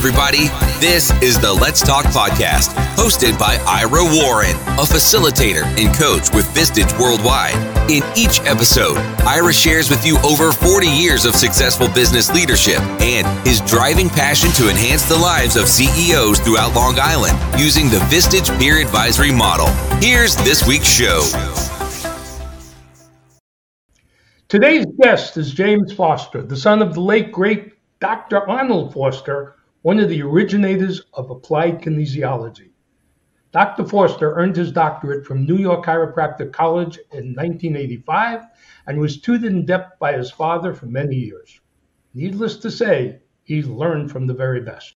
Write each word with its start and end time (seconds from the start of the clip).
everybody. 0.00 0.48
This 0.80 1.10
is 1.20 1.38
the 1.38 1.52
Let's 1.52 1.82
Talk 1.82 2.06
podcast, 2.06 2.72
hosted 2.96 3.38
by 3.38 3.58
Ira 3.68 4.02
Warren, 4.02 4.56
a 4.80 4.86
facilitator 4.88 5.62
and 5.76 5.94
coach 5.94 6.34
with 6.34 6.46
Vistage 6.54 6.98
Worldwide. 6.98 7.54
In 7.90 8.02
each 8.16 8.40
episode, 8.48 8.96
Ira 9.28 9.52
shares 9.52 9.90
with 9.90 10.06
you 10.06 10.16
over 10.20 10.52
40 10.52 10.86
years 10.86 11.26
of 11.26 11.34
successful 11.34 11.86
business 11.90 12.32
leadership 12.32 12.80
and 13.02 13.26
his 13.46 13.60
driving 13.60 14.08
passion 14.08 14.48
to 14.52 14.70
enhance 14.70 15.02
the 15.02 15.18
lives 15.18 15.56
of 15.56 15.68
CEOs 15.68 16.40
throughout 16.40 16.74
Long 16.74 16.98
Island 16.98 17.36
using 17.60 17.90
the 17.90 17.98
Vistage 18.08 18.58
Peer 18.58 18.78
Advisory 18.78 19.32
model. 19.32 19.66
Here's 20.00 20.34
this 20.36 20.66
week's 20.66 20.88
show. 20.88 21.20
Today's 24.48 24.86
guest 24.98 25.36
is 25.36 25.52
James 25.52 25.92
Forster, 25.92 26.40
the 26.40 26.56
son 26.56 26.80
of 26.80 26.94
the 26.94 27.02
late 27.02 27.30
great 27.30 27.74
Dr. 28.00 28.48
Arnold 28.48 28.94
Forster, 28.94 29.56
one 29.82 29.98
of 29.98 30.10
the 30.10 30.20
originators 30.20 31.00
of 31.14 31.30
applied 31.30 31.80
kinesiology. 31.80 32.68
Dr. 33.50 33.86
Forster 33.86 34.34
earned 34.34 34.54
his 34.54 34.70
doctorate 34.70 35.24
from 35.24 35.46
New 35.46 35.56
York 35.56 35.86
Chiropractic 35.86 36.52
College 36.52 36.98
in 37.12 37.34
1985 37.34 38.42
and 38.86 39.00
was 39.00 39.20
tutored 39.20 39.50
in 39.50 39.64
depth 39.64 39.98
by 39.98 40.12
his 40.12 40.30
father 40.30 40.74
for 40.74 40.84
many 40.84 41.16
years. 41.16 41.60
Needless 42.12 42.58
to 42.58 42.70
say, 42.70 43.20
he 43.42 43.62
learned 43.62 44.10
from 44.10 44.26
the 44.26 44.34
very 44.34 44.60
best. 44.60 44.94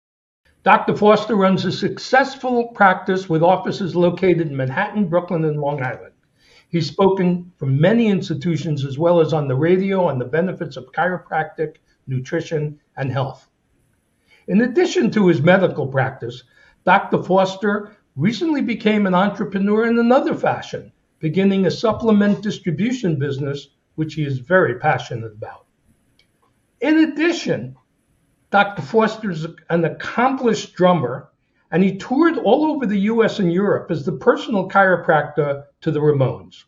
Dr. 0.65 0.97
Forster 0.97 1.37
runs 1.37 1.65
a 1.65 1.71
successful 1.71 2.69
practice 2.69 3.29
with 3.29 3.43
offices 3.43 3.95
located 3.95 4.49
in 4.49 4.57
Manhattan, 4.57 5.07
Brooklyn, 5.09 5.45
and 5.45 5.61
Long 5.61 5.81
Island. 5.81 6.15
He's 6.69 6.89
spoken 6.89 7.53
from 7.57 7.81
many 7.81 8.09
institutions 8.09 8.85
as 8.85 8.99
well 8.99 9.21
as 9.21 9.33
on 9.33 9.47
the 9.47 9.55
radio 9.55 10.07
on 10.07 10.19
the 10.19 10.25
benefits 10.25 10.77
of 10.77 10.91
chiropractic, 10.91 11.77
nutrition, 12.09 12.81
and 12.97 13.13
health. 13.13 13.49
In 14.53 14.61
addition 14.61 15.11
to 15.13 15.29
his 15.29 15.41
medical 15.41 15.87
practice, 15.87 16.43
Dr. 16.85 17.23
Forster 17.23 17.97
recently 18.17 18.61
became 18.61 19.07
an 19.07 19.15
entrepreneur 19.15 19.87
in 19.87 19.99
another 19.99 20.35
fashion, 20.35 20.93
beginning 21.21 21.65
a 21.65 21.71
supplement 21.71 22.43
distribution 22.43 23.19
business, 23.19 23.69
which 23.95 24.13
he 24.13 24.27
is 24.27 24.41
very 24.41 24.79
passionate 24.79 25.33
about. 25.33 25.65
In 26.83 26.99
addition, 26.99 27.77
Dr. 28.51 28.83
Forster 28.83 29.31
is 29.31 29.47
an 29.71 29.87
accomplished 29.87 30.75
drummer, 30.75 31.31
and 31.71 31.83
he 31.83 31.97
toured 31.97 32.37
all 32.37 32.67
over 32.67 32.85
the 32.85 33.09
US 33.13 33.39
and 33.39 33.51
Europe 33.51 33.91
as 33.91 34.05
the 34.05 34.13
personal 34.13 34.69
chiropractor 34.69 35.63
to 35.81 35.91
the 35.91 36.01
Ramones. 36.01 36.65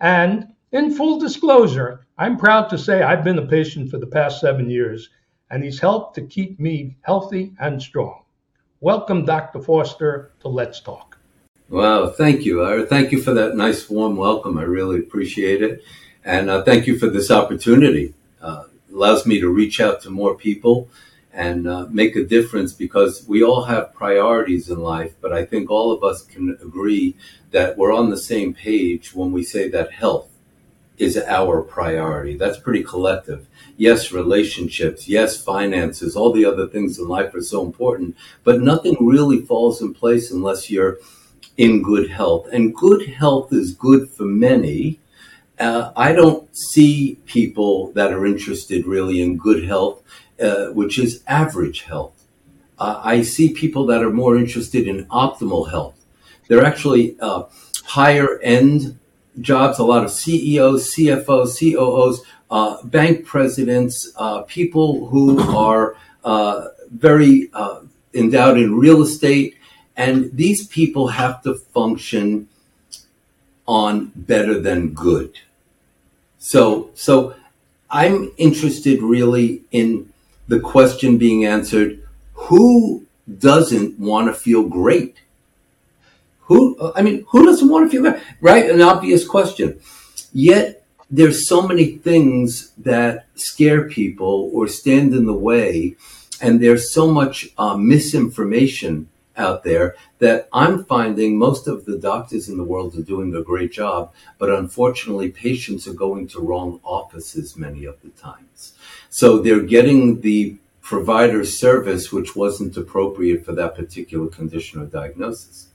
And 0.00 0.48
in 0.70 0.92
full 0.92 1.18
disclosure, 1.18 2.06
I'm 2.18 2.36
proud 2.36 2.68
to 2.68 2.76
say 2.76 3.02
I've 3.02 3.24
been 3.24 3.38
a 3.38 3.46
patient 3.46 3.90
for 3.90 3.96
the 3.96 4.06
past 4.06 4.38
seven 4.38 4.68
years 4.68 5.08
and 5.50 5.64
he's 5.64 5.80
helped 5.80 6.14
to 6.14 6.22
keep 6.22 6.58
me 6.60 6.96
healthy 7.02 7.52
and 7.60 7.80
strong. 7.80 8.22
Welcome, 8.80 9.24
Dr. 9.24 9.60
Forster, 9.60 10.32
to 10.40 10.48
Let's 10.48 10.80
Talk. 10.80 11.18
Wow, 11.68 12.08
thank 12.08 12.44
you. 12.44 12.62
Uh, 12.62 12.86
thank 12.86 13.12
you 13.12 13.22
for 13.22 13.32
that 13.34 13.56
nice, 13.56 13.88
warm 13.88 14.16
welcome. 14.16 14.58
I 14.58 14.62
really 14.62 14.98
appreciate 14.98 15.62
it. 15.62 15.84
And 16.24 16.50
uh, 16.50 16.62
thank 16.64 16.86
you 16.86 16.98
for 16.98 17.08
this 17.08 17.30
opportunity. 17.30 18.14
Uh, 18.40 18.64
allows 18.92 19.26
me 19.26 19.40
to 19.40 19.48
reach 19.48 19.80
out 19.80 20.00
to 20.02 20.10
more 20.10 20.34
people 20.34 20.88
and 21.32 21.68
uh, 21.68 21.86
make 21.90 22.16
a 22.16 22.24
difference 22.24 22.72
because 22.72 23.24
we 23.28 23.42
all 23.42 23.64
have 23.64 23.94
priorities 23.94 24.68
in 24.68 24.80
life, 24.80 25.14
but 25.20 25.32
I 25.32 25.44
think 25.44 25.70
all 25.70 25.92
of 25.92 26.02
us 26.02 26.22
can 26.22 26.58
agree 26.60 27.16
that 27.52 27.78
we're 27.78 27.94
on 27.94 28.10
the 28.10 28.18
same 28.18 28.52
page 28.52 29.14
when 29.14 29.30
we 29.30 29.44
say 29.44 29.68
that 29.68 29.92
health 29.92 30.28
is 31.00 31.16
our 31.16 31.62
priority. 31.62 32.36
That's 32.36 32.58
pretty 32.58 32.84
collective. 32.84 33.46
Yes, 33.78 34.12
relationships, 34.12 35.08
yes, 35.08 35.42
finances, 35.42 36.14
all 36.14 36.30
the 36.30 36.44
other 36.44 36.66
things 36.68 36.98
in 36.98 37.08
life 37.08 37.34
are 37.34 37.40
so 37.40 37.64
important, 37.64 38.14
but 38.44 38.60
nothing 38.60 38.96
really 39.00 39.40
falls 39.40 39.80
in 39.80 39.94
place 39.94 40.30
unless 40.30 40.70
you're 40.70 40.98
in 41.56 41.82
good 41.82 42.10
health. 42.10 42.48
And 42.52 42.74
good 42.74 43.08
health 43.08 43.50
is 43.50 43.72
good 43.72 44.10
for 44.10 44.24
many. 44.24 45.00
Uh, 45.58 45.90
I 45.96 46.12
don't 46.12 46.54
see 46.54 47.18
people 47.24 47.92
that 47.92 48.12
are 48.12 48.26
interested 48.26 48.86
really 48.86 49.22
in 49.22 49.38
good 49.38 49.64
health, 49.64 50.02
uh, 50.38 50.66
which 50.66 50.98
is 50.98 51.22
average 51.26 51.82
health. 51.82 52.26
Uh, 52.78 53.00
I 53.02 53.22
see 53.22 53.54
people 53.54 53.86
that 53.86 54.02
are 54.02 54.12
more 54.12 54.36
interested 54.36 54.86
in 54.86 55.06
optimal 55.06 55.70
health. 55.70 55.96
They're 56.48 56.64
actually 56.64 57.16
uh, 57.20 57.44
higher 57.84 58.38
end 58.40 58.98
jobs, 59.40 59.78
a 59.78 59.84
lot 59.84 60.04
of 60.04 60.10
CEOs, 60.10 60.94
CFOs, 60.94 61.58
COOs, 61.58 62.22
uh, 62.50 62.82
bank 62.84 63.24
presidents, 63.24 64.12
uh, 64.16 64.42
people 64.42 65.08
who 65.08 65.40
are 65.56 65.96
uh, 66.24 66.68
very 66.90 67.50
uh, 67.52 67.80
endowed 68.14 68.58
in 68.58 68.78
real 68.78 69.02
estate. 69.02 69.56
And 69.96 70.30
these 70.32 70.66
people 70.66 71.08
have 71.08 71.42
to 71.42 71.54
function 71.54 72.48
on 73.66 74.12
better 74.16 74.58
than 74.60 74.94
good. 74.94 75.38
So, 76.38 76.90
so 76.94 77.34
I'm 77.90 78.32
interested 78.36 79.02
really 79.02 79.62
in 79.70 80.12
the 80.48 80.58
question 80.58 81.18
being 81.18 81.44
answered 81.44 82.06
who 82.32 83.06
doesn't 83.38 83.98
want 83.98 84.26
to 84.26 84.34
feel 84.34 84.64
great? 84.64 85.20
Who, 86.50 86.92
I 86.96 87.02
mean, 87.02 87.24
who 87.28 87.46
doesn't 87.46 87.68
want 87.68 87.88
to 87.88 87.90
feel 87.90 88.02
good? 88.02 88.20
Right? 88.40 88.68
An 88.68 88.82
obvious 88.82 89.24
question. 89.24 89.78
Yet 90.32 90.84
there's 91.08 91.48
so 91.48 91.62
many 91.62 91.92
things 91.98 92.72
that 92.78 93.26
scare 93.36 93.88
people 93.88 94.50
or 94.52 94.66
stand 94.66 95.14
in 95.14 95.26
the 95.26 95.32
way. 95.32 95.94
And 96.40 96.60
there's 96.60 96.92
so 96.92 97.08
much 97.08 97.50
uh, 97.56 97.76
misinformation 97.76 99.08
out 99.36 99.62
there 99.62 99.94
that 100.18 100.48
I'm 100.52 100.84
finding 100.84 101.38
most 101.38 101.68
of 101.68 101.84
the 101.84 101.96
doctors 101.96 102.48
in 102.48 102.56
the 102.56 102.64
world 102.64 102.98
are 102.98 103.02
doing 103.02 103.32
a 103.36 103.42
great 103.42 103.70
job, 103.70 104.12
but 104.36 104.50
unfortunately, 104.50 105.30
patients 105.30 105.86
are 105.86 105.94
going 105.94 106.26
to 106.28 106.40
wrong 106.40 106.80
offices 106.82 107.56
many 107.56 107.84
of 107.84 108.02
the 108.02 108.10
times. 108.10 108.74
So 109.08 109.38
they're 109.38 109.62
getting 109.62 110.20
the 110.22 110.56
provider 110.82 111.44
service 111.44 112.10
which 112.10 112.34
wasn't 112.34 112.76
appropriate 112.76 113.44
for 113.46 113.52
that 113.52 113.76
particular 113.76 114.26
condition 114.26 114.82
or 114.82 114.86
diagnosis. 114.86 115.68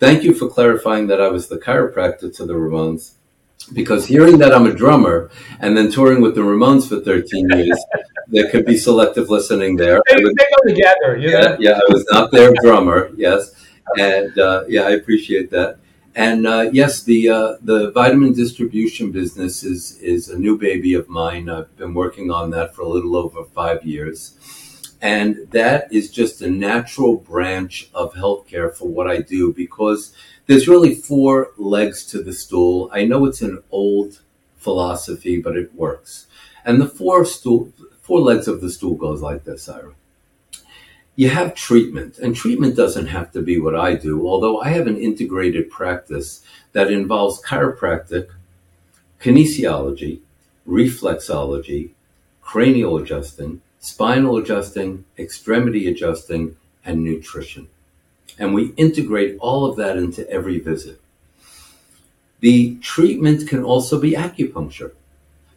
Thank 0.00 0.24
you 0.24 0.32
for 0.32 0.48
clarifying 0.48 1.08
that 1.08 1.20
I 1.20 1.28
was 1.28 1.48
the 1.48 1.58
chiropractor 1.58 2.34
to 2.36 2.46
the 2.46 2.54
Ramones. 2.54 3.12
Because 3.74 4.06
hearing 4.06 4.38
that 4.38 4.54
I'm 4.54 4.66
a 4.66 4.72
drummer 4.72 5.30
and 5.60 5.76
then 5.76 5.92
touring 5.92 6.22
with 6.22 6.34
the 6.34 6.40
Ramones 6.40 6.88
for 6.88 7.00
13 7.00 7.50
years, 7.50 7.84
there 8.28 8.50
could 8.50 8.64
be 8.64 8.78
selective 8.78 9.28
listening 9.28 9.76
there. 9.76 10.00
They, 10.08 10.16
was, 10.16 10.34
they 10.38 10.46
go 10.56 10.74
together, 10.74 11.18
you 11.18 11.30
yeah, 11.30 11.40
know? 11.40 11.56
Yeah, 11.60 11.72
I 11.72 11.92
was 11.92 12.06
not 12.10 12.32
their 12.32 12.50
drummer, 12.62 13.10
yes. 13.14 13.54
And 13.98 14.36
uh, 14.38 14.64
yeah, 14.66 14.82
I 14.82 14.92
appreciate 14.92 15.50
that. 15.50 15.76
And 16.14 16.46
uh, 16.46 16.70
yes, 16.72 17.02
the 17.02 17.28
uh, 17.28 17.56
the 17.62 17.92
vitamin 17.92 18.32
distribution 18.32 19.12
business 19.12 19.62
is 19.62 19.98
is 20.00 20.28
a 20.28 20.38
new 20.38 20.58
baby 20.58 20.94
of 20.94 21.08
mine. 21.08 21.48
I've 21.48 21.76
been 21.76 21.94
working 21.94 22.30
on 22.32 22.50
that 22.50 22.74
for 22.74 22.82
a 22.82 22.88
little 22.88 23.14
over 23.14 23.44
five 23.44 23.84
years. 23.84 24.34
And 25.02 25.48
that 25.50 25.92
is 25.92 26.10
just 26.10 26.42
a 26.42 26.50
natural 26.50 27.16
branch 27.16 27.88
of 27.94 28.14
healthcare 28.14 28.74
for 28.74 28.86
what 28.88 29.10
I 29.10 29.18
do 29.22 29.52
because 29.52 30.14
there's 30.46 30.68
really 30.68 30.94
four 30.94 31.52
legs 31.56 32.04
to 32.06 32.22
the 32.22 32.32
stool. 32.32 32.90
I 32.92 33.04
know 33.04 33.24
it's 33.24 33.40
an 33.40 33.62
old 33.70 34.20
philosophy, 34.56 35.40
but 35.40 35.56
it 35.56 35.74
works. 35.74 36.26
And 36.64 36.80
the 36.80 36.88
four 36.88 37.24
stool, 37.24 37.72
four 38.02 38.20
legs 38.20 38.46
of 38.46 38.60
the 38.60 38.70
stool 38.70 38.94
goes 38.94 39.22
like 39.22 39.44
this, 39.44 39.68
Ira. 39.68 39.94
You 41.16 41.30
have 41.30 41.54
treatment, 41.54 42.18
and 42.18 42.34
treatment 42.36 42.76
doesn't 42.76 43.06
have 43.06 43.32
to 43.32 43.42
be 43.42 43.58
what 43.58 43.74
I 43.74 43.94
do, 43.94 44.26
although 44.26 44.60
I 44.60 44.68
have 44.70 44.86
an 44.86 44.96
integrated 44.96 45.70
practice 45.70 46.42
that 46.72 46.90
involves 46.90 47.42
chiropractic, 47.42 48.28
kinesiology, 49.20 50.20
reflexology, 50.66 51.90
cranial 52.42 52.96
adjusting, 52.96 53.60
spinal 53.80 54.36
adjusting, 54.36 55.04
extremity 55.18 55.88
adjusting, 55.88 56.56
and 56.84 57.02
nutrition. 57.02 57.68
And 58.38 58.54
we 58.54 58.72
integrate 58.76 59.38
all 59.40 59.64
of 59.64 59.76
that 59.76 59.96
into 59.96 60.28
every 60.30 60.58
visit. 60.60 61.00
The 62.40 62.76
treatment 62.76 63.48
can 63.48 63.64
also 63.64 64.00
be 64.00 64.12
acupuncture. 64.12 64.92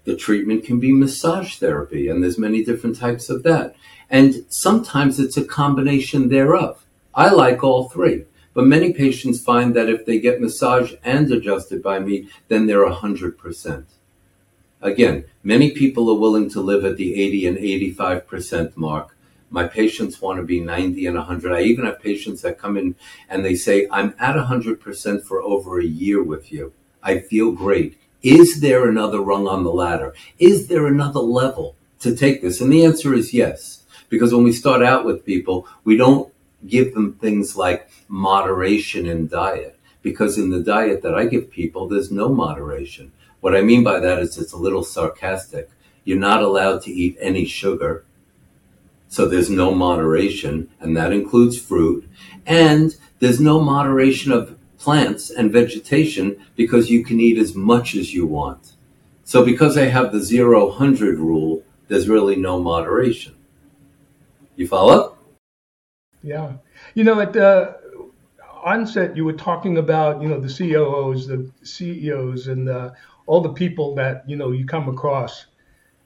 The 0.05 0.17
treatment 0.17 0.65
can 0.65 0.79
be 0.79 0.91
massage 0.91 1.57
therapy, 1.57 2.09
and 2.09 2.21
there's 2.21 2.37
many 2.37 2.63
different 2.63 2.97
types 2.97 3.29
of 3.29 3.43
that. 3.43 3.75
And 4.09 4.45
sometimes 4.49 5.19
it's 5.19 5.37
a 5.37 5.45
combination 5.45 6.27
thereof. 6.27 6.85
I 7.15 7.29
like 7.29 7.63
all 7.63 7.87
three, 7.87 8.25
but 8.53 8.65
many 8.65 8.91
patients 8.91 9.41
find 9.41 9.73
that 9.75 9.87
if 9.87 10.05
they 10.05 10.19
get 10.19 10.41
massage 10.41 10.93
and 11.03 11.31
adjusted 11.31 11.81
by 11.81 11.99
me, 11.99 12.27
then 12.49 12.65
they're 12.65 12.85
100%. 12.85 13.85
Again, 14.83 15.23
many 15.43 15.71
people 15.71 16.09
are 16.11 16.19
willing 16.19 16.49
to 16.49 16.59
live 16.59 16.83
at 16.83 16.97
the 16.97 17.15
80 17.15 17.47
and 17.47 17.57
85% 17.57 18.75
mark. 18.75 19.15
My 19.49 19.65
patients 19.65 20.21
want 20.21 20.39
to 20.39 20.43
be 20.43 20.59
90 20.59 21.07
and 21.07 21.15
100. 21.15 21.53
I 21.53 21.61
even 21.61 21.85
have 21.85 22.01
patients 22.01 22.41
that 22.41 22.59
come 22.59 22.75
in 22.75 22.95
and 23.29 23.45
they 23.45 23.55
say, 23.55 23.87
I'm 23.89 24.13
at 24.19 24.35
100% 24.35 25.23
for 25.23 25.41
over 25.41 25.79
a 25.79 25.85
year 25.85 26.21
with 26.21 26.51
you. 26.51 26.73
I 27.01 27.19
feel 27.19 27.53
great. 27.53 27.97
Is 28.21 28.59
there 28.59 28.89
another 28.89 29.21
rung 29.21 29.47
on 29.47 29.63
the 29.63 29.71
ladder? 29.71 30.13
Is 30.37 30.67
there 30.67 30.85
another 30.85 31.21
level 31.21 31.77
to 31.99 32.13
take 32.13 32.41
this? 32.41 32.59
And 32.59 32.71
the 32.71 32.83
answer 32.83 33.13
is 33.13 33.33
yes, 33.33 33.83
Because 34.09 34.33
when 34.33 34.43
we 34.43 34.51
start 34.51 34.83
out 34.83 35.05
with 35.05 35.25
people, 35.25 35.65
we 35.85 35.95
don't 35.95 36.33
give 36.67 36.93
them 36.93 37.13
things 37.13 37.55
like 37.55 37.89
moderation 38.09 39.05
in 39.05 39.29
diet. 39.29 39.79
Because 40.01 40.37
in 40.37 40.49
the 40.49 40.61
diet 40.61 41.03
that 41.03 41.15
I 41.15 41.25
give 41.25 41.49
people, 41.49 41.87
there's 41.87 42.11
no 42.11 42.27
moderation. 42.27 43.13
What 43.43 43.57
I 43.57 43.61
mean 43.61 43.83
by 43.83 43.99
that 43.99 44.19
is 44.19 44.37
it's 44.37 44.53
a 44.53 44.57
little 44.57 44.85
sarcastic. 44.85 45.69
You're 46.05 46.17
not 46.17 46.41
allowed 46.41 46.81
to 46.83 46.91
eat 46.91 47.17
any 47.19 47.43
sugar. 47.43 48.05
So 49.09 49.27
there's 49.27 49.49
no 49.49 49.75
moderation, 49.75 50.69
and 50.79 50.95
that 50.95 51.11
includes 51.11 51.59
fruit. 51.59 52.09
And 52.45 52.95
there's 53.19 53.41
no 53.41 53.59
moderation 53.59 54.31
of 54.31 54.57
plants 54.77 55.29
and 55.29 55.51
vegetation 55.51 56.37
because 56.55 56.89
you 56.89 57.03
can 57.03 57.19
eat 57.19 57.37
as 57.37 57.53
much 57.53 57.95
as 57.95 58.13
you 58.13 58.25
want. 58.25 58.75
So 59.25 59.43
because 59.43 59.77
I 59.77 59.87
have 59.87 60.13
the 60.13 60.21
zero 60.21 60.69
hundred 60.69 61.19
rule, 61.19 61.63
there's 61.89 62.07
really 62.07 62.37
no 62.37 62.61
moderation. 62.61 63.35
You 64.55 64.69
follow? 64.69 65.17
Yeah. 66.21 66.53
You 66.95 67.03
know, 67.03 67.19
at 67.19 67.33
the 67.33 67.75
onset, 68.63 69.17
you 69.17 69.25
were 69.25 69.33
talking 69.33 69.79
about, 69.79 70.21
you 70.21 70.29
know, 70.29 70.39
the 70.39 70.47
COOs, 70.47 71.27
the 71.27 71.51
CEOs, 71.63 72.47
and 72.47 72.69
uh, 72.69 72.91
all 73.25 73.41
the 73.41 73.53
people 73.53 73.95
that, 73.95 74.27
you 74.27 74.35
know, 74.35 74.51
you 74.51 74.65
come 74.65 74.89
across. 74.89 75.45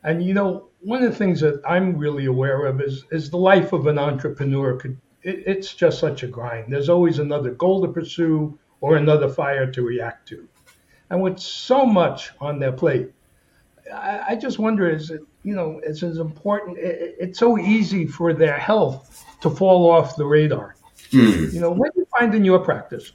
And, 0.03 0.23
you 0.23 0.33
know, 0.33 0.69
one 0.81 1.03
of 1.03 1.09
the 1.11 1.17
things 1.17 1.39
that 1.41 1.61
I'm 1.67 1.97
really 1.97 2.25
aware 2.25 2.65
of 2.65 2.81
is, 2.81 3.05
is 3.11 3.29
the 3.29 3.37
life 3.37 3.73
of 3.73 3.87
an 3.87 3.97
entrepreneur. 3.97 4.77
Could 4.77 4.97
it, 5.23 5.43
It's 5.45 5.73
just 5.73 5.99
such 5.99 6.23
a 6.23 6.27
grind. 6.27 6.71
There's 6.71 6.89
always 6.89 7.19
another 7.19 7.51
goal 7.51 7.81
to 7.81 7.91
pursue 7.91 8.57
or 8.81 8.95
another 8.95 9.27
fire 9.27 9.69
to 9.71 9.81
react 9.81 10.27
to. 10.29 10.47
And 11.09 11.21
with 11.21 11.39
so 11.39 11.85
much 11.85 12.31
on 12.39 12.59
their 12.59 12.71
plate, 12.71 13.11
I, 13.93 14.21
I 14.29 14.35
just 14.35 14.59
wonder 14.59 14.89
is 14.89 15.09
it, 15.09 15.21
you 15.43 15.55
know, 15.55 15.79
it's 15.83 16.03
as 16.03 16.17
important, 16.19 16.77
it, 16.77 17.15
it's 17.19 17.39
so 17.39 17.57
easy 17.57 18.05
for 18.05 18.33
their 18.33 18.57
health 18.57 19.23
to 19.41 19.49
fall 19.49 19.89
off 19.89 20.15
the 20.15 20.25
radar. 20.25 20.75
Hmm. 21.11 21.45
You 21.51 21.61
know, 21.61 21.71
what 21.71 21.93
do 21.93 22.01
you 22.01 22.07
find 22.17 22.35
in 22.35 22.43
your 22.43 22.59
practice? 22.59 23.13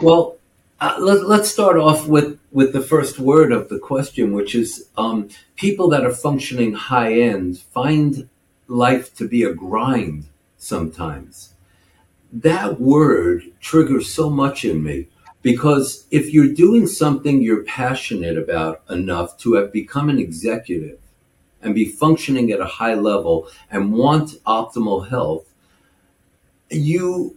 Well, 0.00 0.36
uh, 0.80 0.96
let, 0.98 1.40
us 1.40 1.50
start 1.50 1.76
off 1.78 2.06
with, 2.06 2.38
with 2.52 2.72
the 2.72 2.82
first 2.82 3.18
word 3.18 3.52
of 3.52 3.68
the 3.68 3.78
question, 3.78 4.32
which 4.32 4.54
is 4.54 4.88
um, 4.96 5.28
people 5.56 5.88
that 5.88 6.04
are 6.04 6.12
functioning 6.12 6.74
high 6.74 7.14
end 7.14 7.58
find 7.58 8.28
life 8.68 9.14
to 9.14 9.26
be 9.26 9.42
a 9.42 9.54
grind 9.54 10.26
sometimes. 10.58 11.54
That 12.32 12.80
word 12.80 13.44
triggers 13.60 14.12
so 14.12 14.28
much 14.28 14.64
in 14.64 14.82
me 14.82 15.08
because 15.42 16.06
if 16.10 16.34
you're 16.34 16.52
doing 16.52 16.86
something 16.86 17.40
you're 17.40 17.62
passionate 17.62 18.36
about 18.36 18.82
enough 18.90 19.38
to 19.38 19.54
have 19.54 19.72
become 19.72 20.10
an 20.10 20.18
executive 20.18 20.98
and 21.62 21.74
be 21.74 21.84
functioning 21.84 22.50
at 22.50 22.60
a 22.60 22.66
high 22.66 22.94
level 22.94 23.48
and 23.70 23.92
want 23.92 24.42
optimal 24.44 25.08
health, 25.08 25.46
you 26.68 27.36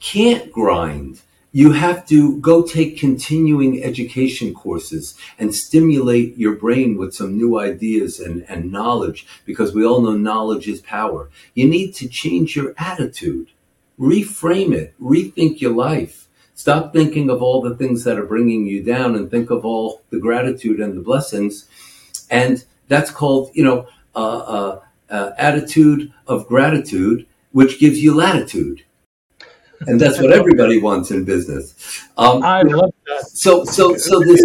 can't 0.00 0.50
grind. 0.50 1.20
You 1.56 1.72
have 1.72 2.06
to 2.08 2.36
go 2.36 2.66
take 2.66 2.98
continuing 2.98 3.82
education 3.82 4.52
courses 4.52 5.14
and 5.38 5.54
stimulate 5.54 6.36
your 6.36 6.54
brain 6.54 6.98
with 6.98 7.14
some 7.14 7.34
new 7.34 7.58
ideas 7.58 8.20
and, 8.20 8.44
and 8.46 8.70
knowledge 8.70 9.26
because 9.46 9.74
we 9.74 9.82
all 9.82 10.02
know 10.02 10.18
knowledge 10.18 10.68
is 10.68 10.82
power. 10.82 11.30
You 11.54 11.66
need 11.66 11.94
to 11.94 12.08
change 12.08 12.56
your 12.56 12.74
attitude, 12.76 13.52
reframe 13.98 14.74
it, 14.74 14.92
rethink 15.00 15.62
your 15.62 15.72
life. 15.72 16.28
Stop 16.54 16.92
thinking 16.92 17.30
of 17.30 17.40
all 17.40 17.62
the 17.62 17.74
things 17.74 18.04
that 18.04 18.18
are 18.18 18.26
bringing 18.26 18.66
you 18.66 18.82
down 18.82 19.14
and 19.14 19.30
think 19.30 19.48
of 19.48 19.64
all 19.64 20.02
the 20.10 20.18
gratitude 20.18 20.78
and 20.78 20.94
the 20.94 21.00
blessings. 21.00 21.66
And 22.28 22.62
that's 22.88 23.10
called, 23.10 23.50
you 23.54 23.64
know, 23.64 23.88
uh, 24.14 24.18
uh, 24.18 24.80
uh, 25.08 25.30
attitude 25.38 26.12
of 26.26 26.48
gratitude 26.48 27.26
which 27.52 27.80
gives 27.80 28.02
you 28.02 28.14
latitude. 28.14 28.84
And 29.80 30.00
that's 30.00 30.20
what 30.20 30.32
everybody 30.32 30.80
wants 30.80 31.10
in 31.10 31.24
business. 31.24 32.02
Um, 32.16 32.42
I 32.42 32.62
love 32.62 32.92
that. 33.06 33.26
So, 33.28 33.64
so, 33.64 33.96
so 33.96 34.20
this 34.20 34.44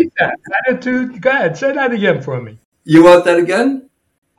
attitude. 0.68 1.22
Go 1.22 1.30
ahead, 1.30 1.58
say 1.58 1.74
that 1.74 1.92
again 1.92 2.22
for 2.22 2.42
me. 2.42 2.58
You 2.84 3.04
want 3.04 3.26
that 3.26 3.38
again? 3.38 3.90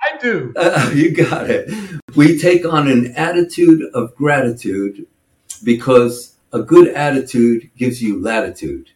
I 0.00 0.18
do. 0.18 0.52
Uh, 0.56 0.90
you 0.94 1.12
got 1.12 1.48
it. 1.48 1.70
We 2.14 2.38
take 2.38 2.66
on 2.66 2.88
an 2.88 3.14
attitude 3.14 3.82
of 3.94 4.14
gratitude 4.16 5.06
because 5.64 6.34
a 6.52 6.60
good 6.60 6.88
attitude 6.88 7.70
gives 7.76 8.02
you 8.02 8.20
latitude. 8.20 8.90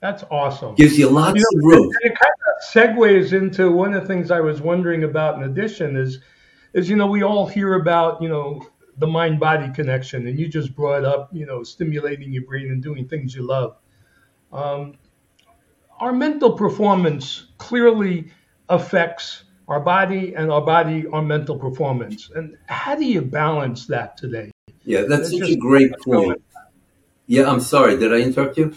That's 0.00 0.22
awesome. 0.30 0.76
Gives 0.76 0.96
you 0.96 1.08
lots 1.08 1.36
you 1.36 1.44
know, 1.52 1.58
of 1.58 1.64
room. 1.64 1.90
And 2.02 2.12
it 2.12 2.18
kind 2.18 2.32
of 2.46 2.96
segues 2.96 3.32
into 3.32 3.72
one 3.72 3.94
of 3.94 4.02
the 4.02 4.06
things 4.06 4.30
I 4.30 4.40
was 4.40 4.60
wondering 4.60 5.02
about. 5.04 5.36
In 5.36 5.42
addition, 5.42 5.96
is 5.96 6.20
is 6.72 6.88
you 6.88 6.96
know 6.96 7.06
we 7.06 7.22
all 7.22 7.46
hear 7.46 7.74
about 7.74 8.22
you 8.22 8.28
know 8.28 8.64
the 8.98 9.06
mind 9.06 9.40
body 9.40 9.72
connection, 9.72 10.26
and 10.26 10.38
you 10.38 10.48
just 10.48 10.74
brought 10.74 11.04
up, 11.04 11.30
you 11.32 11.46
know, 11.46 11.62
stimulating 11.62 12.32
your 12.32 12.44
brain 12.44 12.70
and 12.70 12.82
doing 12.82 13.08
things 13.08 13.34
you 13.34 13.42
love. 13.42 13.76
Um, 14.52 14.94
our 15.98 16.12
mental 16.12 16.52
performance 16.52 17.46
clearly 17.58 18.30
affects 18.68 19.44
our 19.66 19.80
body 19.80 20.34
and 20.34 20.50
our 20.50 20.62
body 20.62 21.06
our 21.12 21.22
mental 21.22 21.58
performance. 21.58 22.30
And 22.34 22.56
how 22.66 22.94
do 22.94 23.04
you 23.04 23.22
balance 23.22 23.86
that 23.86 24.16
today? 24.16 24.50
Yeah, 24.84 25.02
that's, 25.02 25.30
that's 25.30 25.38
such 25.38 25.50
a 25.50 25.56
great 25.56 25.92
point. 26.00 26.42
Yeah, 27.26 27.50
I'm 27.50 27.60
sorry. 27.60 27.98
Did 27.98 28.12
I 28.12 28.18
interrupt 28.18 28.56
you? 28.56 28.74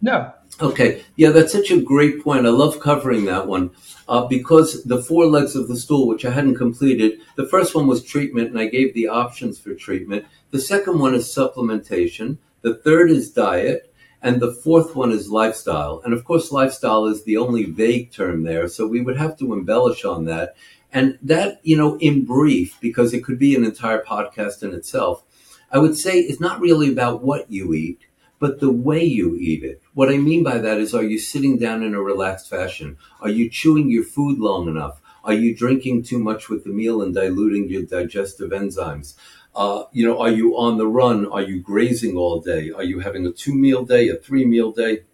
No. 0.00 0.32
Okay. 0.60 1.02
Yeah, 1.16 1.30
that's 1.30 1.52
such 1.52 1.70
a 1.70 1.80
great 1.80 2.22
point. 2.22 2.46
I 2.46 2.50
love 2.50 2.78
covering 2.78 3.24
that 3.24 3.48
one 3.48 3.70
uh, 4.08 4.24
because 4.26 4.84
the 4.84 5.02
four 5.02 5.26
legs 5.26 5.56
of 5.56 5.66
the 5.66 5.76
stool, 5.76 6.06
which 6.06 6.24
I 6.24 6.30
hadn't 6.30 6.56
completed, 6.56 7.20
the 7.36 7.46
first 7.46 7.74
one 7.74 7.86
was 7.86 8.04
treatment, 8.04 8.50
and 8.50 8.58
I 8.58 8.66
gave 8.66 8.94
the 8.94 9.08
options 9.08 9.58
for 9.58 9.74
treatment. 9.74 10.26
The 10.52 10.60
second 10.60 11.00
one 11.00 11.14
is 11.14 11.26
supplementation. 11.26 12.38
The 12.62 12.74
third 12.74 13.10
is 13.10 13.32
diet. 13.32 13.90
And 14.22 14.40
the 14.40 14.54
fourth 14.54 14.96
one 14.96 15.12
is 15.12 15.28
lifestyle. 15.28 16.00
And 16.02 16.14
of 16.14 16.24
course, 16.24 16.50
lifestyle 16.50 17.04
is 17.04 17.24
the 17.24 17.36
only 17.36 17.64
vague 17.64 18.10
term 18.10 18.42
there. 18.42 18.68
So 18.68 18.86
we 18.86 19.02
would 19.02 19.18
have 19.18 19.36
to 19.38 19.52
embellish 19.52 20.02
on 20.06 20.24
that. 20.24 20.56
And 20.90 21.18
that, 21.20 21.60
you 21.62 21.76
know, 21.76 21.98
in 21.98 22.24
brief, 22.24 22.78
because 22.80 23.12
it 23.12 23.22
could 23.22 23.38
be 23.38 23.54
an 23.54 23.64
entire 23.64 24.02
podcast 24.02 24.62
in 24.62 24.72
itself, 24.72 25.22
I 25.70 25.76
would 25.76 25.98
say 25.98 26.20
it's 26.20 26.40
not 26.40 26.60
really 26.60 26.90
about 26.90 27.22
what 27.22 27.50
you 27.50 27.74
eat 27.74 28.00
but 28.44 28.60
the 28.60 28.70
way 28.70 29.02
you 29.02 29.36
eat 29.36 29.64
it. 29.64 29.80
What 29.94 30.10
I 30.10 30.18
mean 30.18 30.42
by 30.42 30.58
that 30.58 30.76
is, 30.76 30.94
are 30.94 31.02
you 31.02 31.18
sitting 31.18 31.56
down 31.56 31.82
in 31.82 31.94
a 31.94 32.02
relaxed 32.02 32.50
fashion? 32.50 32.98
Are 33.22 33.30
you 33.30 33.48
chewing 33.48 33.90
your 33.90 34.04
food 34.04 34.38
long 34.38 34.68
enough? 34.68 35.00
Are 35.24 35.32
you 35.32 35.56
drinking 35.56 36.02
too 36.02 36.18
much 36.18 36.50
with 36.50 36.62
the 36.62 36.68
meal 36.68 37.00
and 37.00 37.14
diluting 37.14 37.70
your 37.70 37.84
digestive 37.84 38.50
enzymes? 38.50 39.14
Uh, 39.56 39.84
you 39.92 40.06
know, 40.06 40.20
are 40.20 40.30
you 40.30 40.58
on 40.58 40.76
the 40.76 40.86
run? 40.86 41.24
Are 41.24 41.40
you 41.40 41.58
grazing 41.58 42.18
all 42.18 42.38
day? 42.38 42.70
Are 42.70 42.84
you 42.84 43.00
having 43.00 43.26
a 43.26 43.32
two 43.32 43.54
meal 43.54 43.82
day, 43.82 44.10
a 44.10 44.16
three 44.16 44.44
meal 44.44 44.72
day, 44.72 45.04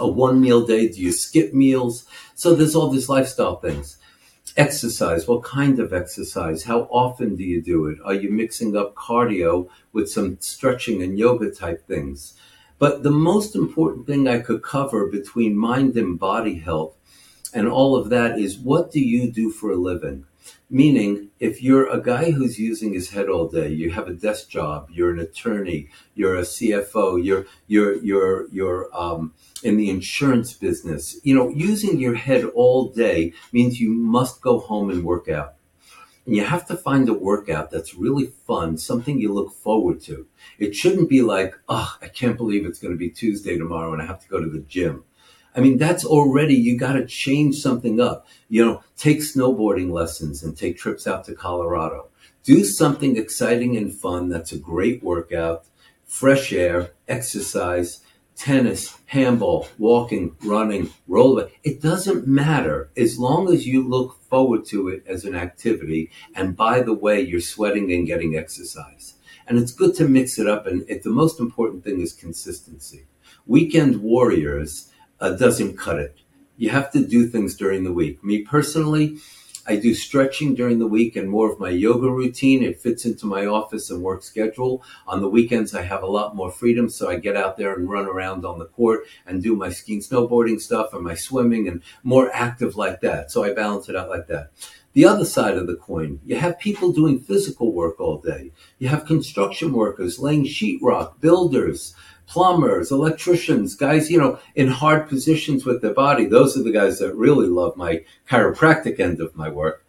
a 0.00 0.08
one 0.08 0.40
meal 0.40 0.66
day? 0.66 0.88
Do 0.88 1.00
you 1.00 1.12
skip 1.12 1.54
meals? 1.54 2.04
So 2.34 2.56
there's 2.56 2.74
all 2.74 2.90
these 2.90 3.08
lifestyle 3.08 3.60
things. 3.60 3.96
Exercise. 4.56 5.28
What 5.28 5.44
kind 5.44 5.78
of 5.78 5.92
exercise? 5.92 6.64
How 6.64 6.88
often 6.90 7.36
do 7.36 7.44
you 7.44 7.62
do 7.62 7.86
it? 7.86 7.98
Are 8.04 8.14
you 8.14 8.32
mixing 8.32 8.76
up 8.76 8.96
cardio 8.96 9.68
with 9.92 10.10
some 10.10 10.38
stretching 10.40 11.00
and 11.00 11.16
yoga 11.16 11.48
type 11.52 11.86
things? 11.86 12.34
But 12.82 13.04
the 13.04 13.12
most 13.12 13.54
important 13.54 14.08
thing 14.08 14.26
I 14.26 14.40
could 14.40 14.64
cover 14.64 15.06
between 15.06 15.56
mind 15.56 15.96
and 15.96 16.18
body 16.18 16.56
health 16.56 16.96
and 17.54 17.68
all 17.68 17.94
of 17.94 18.10
that 18.10 18.40
is 18.40 18.58
what 18.58 18.90
do 18.90 18.98
you 18.98 19.30
do 19.30 19.52
for 19.52 19.70
a 19.70 19.76
living? 19.76 20.26
Meaning, 20.68 21.28
if 21.38 21.62
you're 21.62 21.88
a 21.88 22.02
guy 22.02 22.32
who's 22.32 22.58
using 22.58 22.92
his 22.92 23.10
head 23.10 23.28
all 23.28 23.46
day, 23.46 23.68
you 23.68 23.90
have 23.90 24.08
a 24.08 24.12
desk 24.12 24.48
job, 24.48 24.88
you're 24.90 25.12
an 25.12 25.20
attorney, 25.20 25.90
you're 26.16 26.34
a 26.34 26.42
CFO, 26.42 27.24
you're 27.24 27.46
you're 27.68 28.02
you're 28.02 28.48
you're 28.50 28.88
um, 28.92 29.32
in 29.62 29.76
the 29.76 29.88
insurance 29.88 30.52
business. 30.52 31.20
You 31.22 31.36
know, 31.36 31.50
using 31.50 32.00
your 32.00 32.16
head 32.16 32.42
all 32.46 32.88
day 32.88 33.32
means 33.52 33.80
you 33.80 33.92
must 33.92 34.40
go 34.40 34.58
home 34.58 34.90
and 34.90 35.04
work 35.04 35.28
out. 35.28 35.54
And 36.24 36.36
you 36.36 36.44
have 36.44 36.66
to 36.66 36.76
find 36.76 37.08
a 37.08 37.14
workout 37.14 37.70
that's 37.70 37.94
really 37.94 38.26
fun, 38.46 38.78
something 38.78 39.18
you 39.18 39.32
look 39.32 39.52
forward 39.52 40.00
to. 40.02 40.26
It 40.58 40.76
shouldn't 40.76 41.08
be 41.08 41.20
like, 41.22 41.54
oh, 41.68 41.96
I 42.00 42.08
can't 42.08 42.36
believe 42.36 42.64
it's 42.64 42.78
going 42.78 42.92
to 42.92 42.98
be 42.98 43.10
Tuesday 43.10 43.58
tomorrow 43.58 43.92
and 43.92 44.00
I 44.00 44.06
have 44.06 44.20
to 44.20 44.28
go 44.28 44.40
to 44.40 44.48
the 44.48 44.60
gym. 44.60 45.04
I 45.54 45.60
mean, 45.60 45.78
that's 45.78 46.04
already, 46.04 46.54
you 46.54 46.78
got 46.78 46.94
to 46.94 47.04
change 47.04 47.56
something 47.56 48.00
up. 48.00 48.26
You 48.48 48.64
know, 48.64 48.82
take 48.96 49.18
snowboarding 49.18 49.90
lessons 49.90 50.42
and 50.42 50.56
take 50.56 50.78
trips 50.78 51.06
out 51.06 51.24
to 51.24 51.34
Colorado. 51.34 52.08
Do 52.44 52.64
something 52.64 53.16
exciting 53.16 53.76
and 53.76 53.92
fun 53.92 54.28
that's 54.28 54.52
a 54.52 54.58
great 54.58 55.02
workout, 55.02 55.64
fresh 56.06 56.52
air, 56.52 56.92
exercise, 57.06 58.00
tennis, 58.42 58.98
handball, 59.06 59.68
walking, 59.78 60.34
running, 60.44 60.90
roller. 61.06 61.48
It 61.62 61.80
doesn't 61.80 62.26
matter 62.26 62.90
as 62.96 63.16
long 63.16 63.52
as 63.52 63.68
you 63.68 63.88
look 63.88 64.20
forward 64.28 64.64
to 64.66 64.88
it 64.88 65.04
as 65.06 65.24
an 65.24 65.36
activity. 65.36 66.10
And 66.34 66.56
by 66.56 66.82
the 66.82 66.92
way, 66.92 67.20
you're 67.20 67.40
sweating 67.40 67.92
and 67.92 68.04
getting 68.04 68.36
exercise. 68.36 69.14
And 69.46 69.58
it's 69.58 69.70
good 69.70 69.94
to 69.94 70.08
mix 70.08 70.40
it 70.40 70.48
up. 70.48 70.66
And 70.66 70.84
it, 70.90 71.04
the 71.04 71.10
most 71.10 71.38
important 71.38 71.84
thing 71.84 72.00
is 72.00 72.12
consistency. 72.12 73.06
Weekend 73.46 74.02
warriors 74.02 74.90
uh, 75.20 75.30
doesn't 75.30 75.78
cut 75.78 76.00
it. 76.00 76.18
You 76.56 76.70
have 76.70 76.90
to 76.92 77.06
do 77.06 77.28
things 77.28 77.54
during 77.54 77.84
the 77.84 77.92
week. 77.92 78.24
Me 78.24 78.42
personally, 78.42 79.18
I 79.64 79.76
do 79.76 79.94
stretching 79.94 80.56
during 80.56 80.80
the 80.80 80.88
week 80.88 81.14
and 81.14 81.30
more 81.30 81.52
of 81.52 81.60
my 81.60 81.70
yoga 81.70 82.10
routine. 82.10 82.64
It 82.64 82.80
fits 82.80 83.04
into 83.04 83.26
my 83.26 83.46
office 83.46 83.90
and 83.90 84.02
work 84.02 84.24
schedule. 84.24 84.82
On 85.06 85.20
the 85.20 85.28
weekends, 85.28 85.72
I 85.72 85.82
have 85.82 86.02
a 86.02 86.08
lot 86.08 86.34
more 86.34 86.50
freedom, 86.50 86.88
so 86.88 87.08
I 87.08 87.16
get 87.16 87.36
out 87.36 87.56
there 87.56 87.72
and 87.72 87.88
run 87.88 88.06
around 88.06 88.44
on 88.44 88.58
the 88.58 88.66
court 88.66 89.04
and 89.24 89.40
do 89.40 89.54
my 89.54 89.70
skiing, 89.70 90.00
snowboarding 90.00 90.60
stuff 90.60 90.92
and 90.92 91.04
my 91.04 91.14
swimming 91.14 91.68
and 91.68 91.82
more 92.02 92.28
active 92.34 92.74
like 92.74 93.02
that. 93.02 93.30
So 93.30 93.44
I 93.44 93.54
balance 93.54 93.88
it 93.88 93.94
out 93.94 94.08
like 94.08 94.26
that. 94.26 94.50
The 94.94 95.04
other 95.04 95.24
side 95.24 95.56
of 95.56 95.68
the 95.68 95.76
coin, 95.76 96.20
you 96.26 96.36
have 96.36 96.58
people 96.58 96.92
doing 96.92 97.20
physical 97.20 97.72
work 97.72 98.00
all 98.00 98.18
day. 98.18 98.50
You 98.78 98.88
have 98.88 99.06
construction 99.06 99.72
workers 99.72 100.18
laying 100.18 100.44
sheetrock, 100.44 101.20
builders, 101.20 101.94
plumbers, 102.32 102.90
electricians, 102.90 103.74
guys, 103.74 104.10
you 104.10 104.18
know, 104.18 104.38
in 104.54 104.66
hard 104.66 105.06
positions 105.06 105.66
with 105.66 105.82
their 105.82 105.92
body. 105.92 106.24
Those 106.24 106.56
are 106.56 106.62
the 106.62 106.72
guys 106.72 106.98
that 106.98 107.14
really 107.14 107.46
love 107.46 107.76
my 107.76 108.04
chiropractic 108.26 108.98
end 108.98 109.20
of 109.20 109.36
my 109.36 109.50
work. 109.50 109.84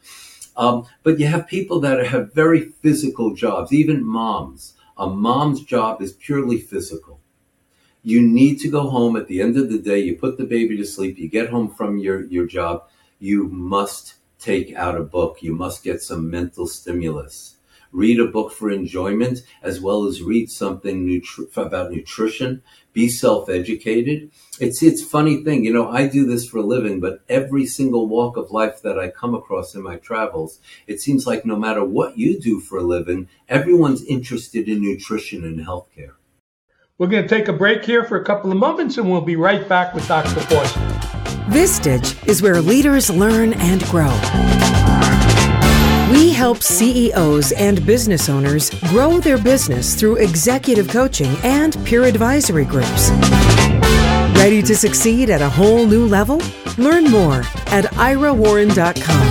Um, 0.58 0.86
but 1.04 1.20
you 1.20 1.28
have 1.28 1.48
people 1.48 1.80
that 1.80 2.06
have 2.06 2.34
very 2.34 2.74
physical 2.82 3.34
jobs, 3.34 3.72
even 3.72 4.06
moms. 4.06 4.74
A 4.98 5.08
mom's 5.08 5.64
job 5.64 6.02
is 6.02 6.12
purely 6.12 6.58
physical. 6.58 7.22
You 8.04 8.22
need 8.22 8.60
to 8.60 8.68
go 8.68 8.90
home 8.90 9.16
at 9.16 9.28
the 9.28 9.40
end 9.40 9.56
of 9.56 9.72
the 9.72 9.80
day. 9.80 10.00
You 10.00 10.18
put 10.18 10.38
the 10.38 10.44
baby 10.44 10.76
to 10.76 10.86
sleep. 10.86 11.18
You 11.18 11.30
get 11.30 11.50
home 11.50 11.74
from 11.74 11.98
your, 11.98 12.26
your 12.26 12.46
job. 12.46 12.90
You 13.20 13.48
must 13.48 14.16
take 14.38 14.76
out 14.76 14.98
a 14.98 15.04
book. 15.04 15.42
You 15.42 15.56
must 15.56 15.82
get 15.82 16.02
some 16.02 16.30
mental 16.30 16.68
stimulus 16.68 17.56
read 17.94 18.20
a 18.20 18.26
book 18.26 18.52
for 18.52 18.70
enjoyment 18.70 19.40
as 19.62 19.80
well 19.80 20.06
as 20.06 20.22
read 20.22 20.50
something 20.50 21.08
nutri- 21.08 21.56
about 21.56 21.92
nutrition. 21.92 22.62
Be 22.92 23.08
self-educated. 23.08 24.32
It's 24.60 24.84
it's 24.84 25.04
funny 25.04 25.44
thing 25.44 25.64
you 25.64 25.74
know 25.74 25.90
i 25.90 26.08
do 26.08 26.26
this 26.26 26.48
for 26.48 26.58
a 26.60 26.64
living 26.64 27.00
but 27.00 27.22
every 27.30 27.66
single 27.66 28.08
walk 28.08 28.38
of 28.38 28.52
life 28.52 28.82
that 28.82 29.00
i 29.00 29.10
come 29.10 29.34
across 29.34 29.76
in 29.76 29.82
my 29.82 29.98
travels 29.98 30.60
it 30.88 31.00
seems 31.00 31.26
like 31.26 31.46
no 31.46 31.56
matter 31.56 31.84
what 31.84 32.18
you 32.18 32.40
do 32.40 32.60
for 32.60 32.78
a 32.78 32.84
living 32.84 33.28
everyone's 33.50 34.04
interested 34.06 34.68
in 34.68 34.82
nutrition 34.82 35.44
and 35.44 35.66
healthcare. 35.66 36.14
We're 36.98 37.08
going 37.08 37.24
to 37.24 37.30
take 37.30 37.48
a 37.48 37.54
break 37.54 37.84
here 37.84 38.04
for 38.04 38.18
a 38.18 38.24
couple 38.24 38.52
of 38.52 38.58
moments 38.58 38.98
and 38.98 39.10
we'll 39.10 39.22
be 39.22 39.36
right 39.36 39.68
back 39.68 39.94
with 39.94 40.08
dr 40.08 40.30
forster 40.42 40.80
vistage 41.50 42.28
is 42.28 42.42
where 42.42 42.62
leaders 42.62 43.10
learn 43.10 43.54
and 43.54 43.84
grow 43.86 44.73
we 46.14 46.32
help 46.32 46.62
CEOs 46.62 47.54
and 47.54 47.84
business 47.88 48.30
owners 48.30 48.70
grow 48.92 49.20
their 49.20 49.40
business 49.40 49.96
through 49.96 50.18
executive 50.18 50.88
coaching 50.88 51.36
and 51.44 51.76
peer 51.86 52.04
advisory 52.04 52.66
groups. 52.66 53.10
Ready 54.38 54.62
to 54.62 54.76
succeed 54.76 55.32
at 55.32 55.42
a 55.42 55.50
whole 55.50 55.88
new 55.88 56.06
level? 56.06 56.40
Learn 56.78 57.06
more 57.06 57.40
at 57.74 57.86
irawarren.com. 57.96 59.28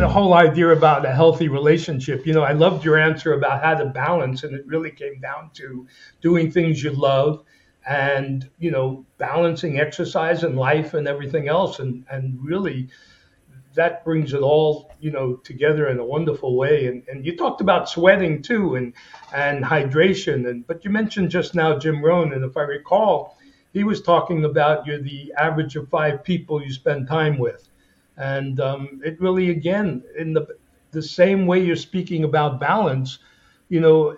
The 0.00 0.08
whole 0.08 0.34
idea 0.34 0.70
about 0.70 1.06
a 1.06 1.12
healthy 1.12 1.46
relationship, 1.46 2.26
you 2.26 2.32
know, 2.32 2.42
I 2.42 2.54
loved 2.54 2.84
your 2.84 2.98
answer 2.98 3.34
about 3.34 3.62
how 3.62 3.74
to 3.74 3.86
balance, 3.86 4.42
and 4.42 4.52
it 4.52 4.66
really 4.66 4.90
came 4.90 5.20
down 5.20 5.50
to 5.54 5.86
doing 6.20 6.50
things 6.50 6.82
you 6.82 6.90
love 6.90 7.44
and, 7.86 8.50
you 8.58 8.72
know, 8.72 9.06
balancing 9.18 9.78
exercise 9.78 10.42
and 10.42 10.56
life 10.56 10.94
and 10.94 11.06
everything 11.06 11.46
else, 11.46 11.78
and, 11.78 12.04
and 12.10 12.36
really 12.42 12.88
that 13.74 14.04
brings 14.04 14.32
it 14.34 14.40
all 14.40 14.90
you 15.00 15.10
know 15.10 15.36
together 15.36 15.88
in 15.88 15.98
a 15.98 16.04
wonderful 16.04 16.56
way. 16.56 16.86
And 16.86 17.02
and 17.08 17.24
you 17.26 17.36
talked 17.36 17.60
about 17.60 17.88
sweating 17.88 18.42
too 18.42 18.76
and 18.76 18.92
and 19.34 19.64
hydration. 19.64 20.48
And 20.48 20.66
but 20.66 20.84
you 20.84 20.90
mentioned 20.90 21.30
just 21.30 21.54
now 21.54 21.78
Jim 21.78 22.02
Rohn 22.04 22.32
and 22.32 22.44
if 22.44 22.56
I 22.56 22.62
recall 22.62 23.36
he 23.72 23.84
was 23.84 24.02
talking 24.02 24.44
about 24.44 24.86
you're 24.86 25.00
the 25.00 25.32
average 25.38 25.76
of 25.76 25.88
five 25.88 26.22
people 26.24 26.62
you 26.62 26.72
spend 26.72 27.08
time 27.08 27.38
with. 27.38 27.68
And 28.16 28.60
um, 28.60 29.00
it 29.04 29.20
really 29.20 29.50
again 29.50 30.02
in 30.18 30.32
the 30.32 30.46
the 30.90 31.02
same 31.02 31.46
way 31.46 31.64
you're 31.64 31.76
speaking 31.76 32.24
about 32.24 32.60
balance 32.60 33.18
you 33.68 33.80
know 33.80 34.16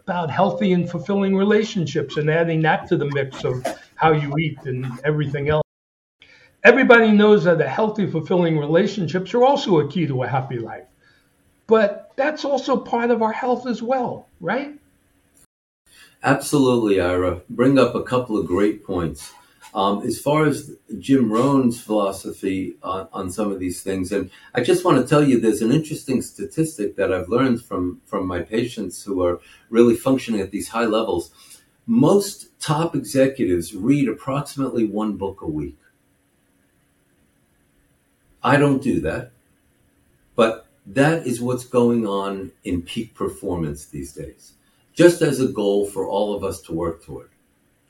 about 0.00 0.30
healthy 0.30 0.72
and 0.72 0.90
fulfilling 0.90 1.36
relationships 1.36 2.16
and 2.16 2.30
adding 2.30 2.62
that 2.62 2.88
to 2.88 2.96
the 2.96 3.04
mix 3.06 3.44
of 3.44 3.64
how 3.94 4.12
you 4.12 4.36
eat 4.38 4.58
and 4.64 4.86
everything 5.04 5.48
else 5.48 5.62
Everybody 6.62 7.10
knows 7.10 7.44
that 7.44 7.60
a 7.60 7.68
healthy, 7.68 8.06
fulfilling 8.06 8.58
relationships 8.58 9.32
are 9.32 9.44
also 9.44 9.80
a 9.80 9.88
key 9.88 10.06
to 10.06 10.22
a 10.22 10.28
happy 10.28 10.58
life. 10.58 10.84
But 11.66 12.12
that's 12.16 12.44
also 12.44 12.76
part 12.76 13.10
of 13.10 13.22
our 13.22 13.32
health 13.32 13.66
as 13.66 13.82
well, 13.82 14.28
right? 14.40 14.74
Absolutely, 16.22 17.00
Ira. 17.00 17.40
Bring 17.48 17.78
up 17.78 17.94
a 17.94 18.02
couple 18.02 18.38
of 18.38 18.46
great 18.46 18.84
points. 18.84 19.32
Um, 19.72 20.02
as 20.02 20.20
far 20.20 20.46
as 20.46 20.76
Jim 20.98 21.32
Rohn's 21.32 21.80
philosophy 21.80 22.74
on, 22.82 23.08
on, 23.12 23.30
some 23.30 23.52
of 23.52 23.60
these 23.60 23.82
things, 23.82 24.10
and 24.10 24.28
I 24.52 24.62
just 24.62 24.84
want 24.84 25.00
to 25.00 25.08
tell 25.08 25.22
you, 25.22 25.38
there's 25.38 25.62
an 25.62 25.70
interesting 25.70 26.22
statistic 26.22 26.96
that 26.96 27.12
I've 27.12 27.28
learned 27.28 27.62
from 27.62 28.00
from 28.04 28.26
my 28.26 28.40
patients 28.40 29.04
who 29.04 29.22
are 29.22 29.40
really 29.70 29.94
functioning 29.94 30.40
at 30.40 30.50
these 30.50 30.68
high 30.68 30.86
levels. 30.86 31.30
Most 31.86 32.48
top 32.60 32.96
executives 32.96 33.74
read 33.74 34.08
approximately 34.08 34.86
one 34.86 35.16
book 35.16 35.40
a 35.40 35.46
week. 35.46 35.76
I 38.42 38.56
don't 38.56 38.82
do 38.82 39.00
that. 39.00 39.32
But 40.34 40.66
that 40.86 41.26
is 41.26 41.40
what's 41.40 41.64
going 41.64 42.06
on 42.06 42.52
in 42.64 42.82
peak 42.82 43.14
performance 43.14 43.86
these 43.86 44.12
days, 44.12 44.52
just 44.94 45.22
as 45.22 45.40
a 45.40 45.48
goal 45.48 45.86
for 45.86 46.08
all 46.08 46.34
of 46.34 46.44
us 46.44 46.60
to 46.62 46.72
work 46.72 47.04
toward. 47.04 47.30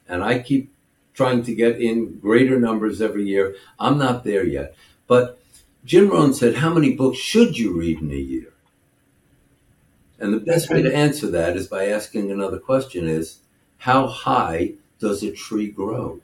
And 0.09 0.23
I 0.25 0.41
keep 0.41 0.73
trying 1.15 1.43
to 1.45 1.55
get 1.55 1.81
in 1.81 2.19
greater 2.19 2.59
numbers 2.59 3.01
every 3.01 3.25
year. 3.25 3.55
I'm 3.79 3.99
not 3.99 4.25
there 4.25 4.45
yet. 4.45 4.75
But 5.07 5.41
Jim 5.85 6.11
Rohn 6.11 6.35
said, 6.35 6.57
How 6.57 6.73
many 6.73 6.95
books 6.95 7.19
should 7.19 7.59
you 7.59 7.79
read 7.79 8.01
in 8.01 8.11
a 8.11 8.15
year? 8.15 8.53
And 10.19 10.35
the 10.35 10.41
best 10.41 10.69
way 10.69 10.83
to 10.83 10.95
answer 10.95 11.31
that 11.31 11.57
is 11.57 11.67
by 11.67 11.87
asking 11.87 12.31
another 12.31 12.59
question 12.59 13.09
is, 13.09 13.39
how 13.79 14.07
high 14.07 14.75
does 14.99 15.23
a 15.23 15.33
tree 15.33 15.69
grow? 15.71 16.21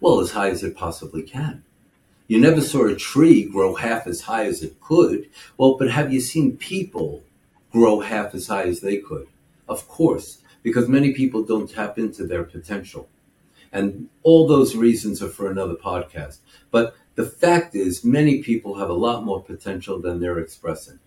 Well, 0.00 0.20
as 0.20 0.32
high 0.32 0.50
as 0.50 0.62
it 0.62 0.76
possibly 0.76 1.22
can. 1.22 1.64
You 2.26 2.40
never 2.40 2.60
saw 2.60 2.86
a 2.86 2.94
tree 2.94 3.44
grow 3.44 3.74
half 3.74 4.06
as 4.06 4.22
high 4.22 4.46
as 4.46 4.62
it 4.62 4.80
could. 4.80 5.28
Well, 5.58 5.76
but 5.78 5.90
have 5.90 6.12
you 6.12 6.20
seen 6.20 6.56
people 6.56 7.22
grow 7.70 8.00
half 8.00 8.34
as 8.34 8.46
high 8.46 8.64
as 8.64 8.80
they 8.80 8.96
could? 8.96 9.26
Of 9.68 9.86
course, 9.88 10.38
because 10.62 10.88
many 10.88 11.12
people 11.12 11.42
don't 11.42 11.70
tap 11.70 11.98
into 11.98 12.26
their 12.26 12.44
potential. 12.44 13.08
And 13.72 14.08
all 14.22 14.46
those 14.46 14.76
reasons 14.76 15.22
are 15.22 15.28
for 15.28 15.50
another 15.50 15.74
podcast. 15.74 16.38
But 16.70 16.96
the 17.16 17.26
fact 17.26 17.74
is, 17.74 18.04
many 18.04 18.42
people 18.42 18.78
have 18.78 18.88
a 18.88 18.94
lot 18.94 19.24
more 19.24 19.42
potential 19.42 20.00
than 20.00 20.20
they're 20.20 20.38
expressing. 20.38 21.00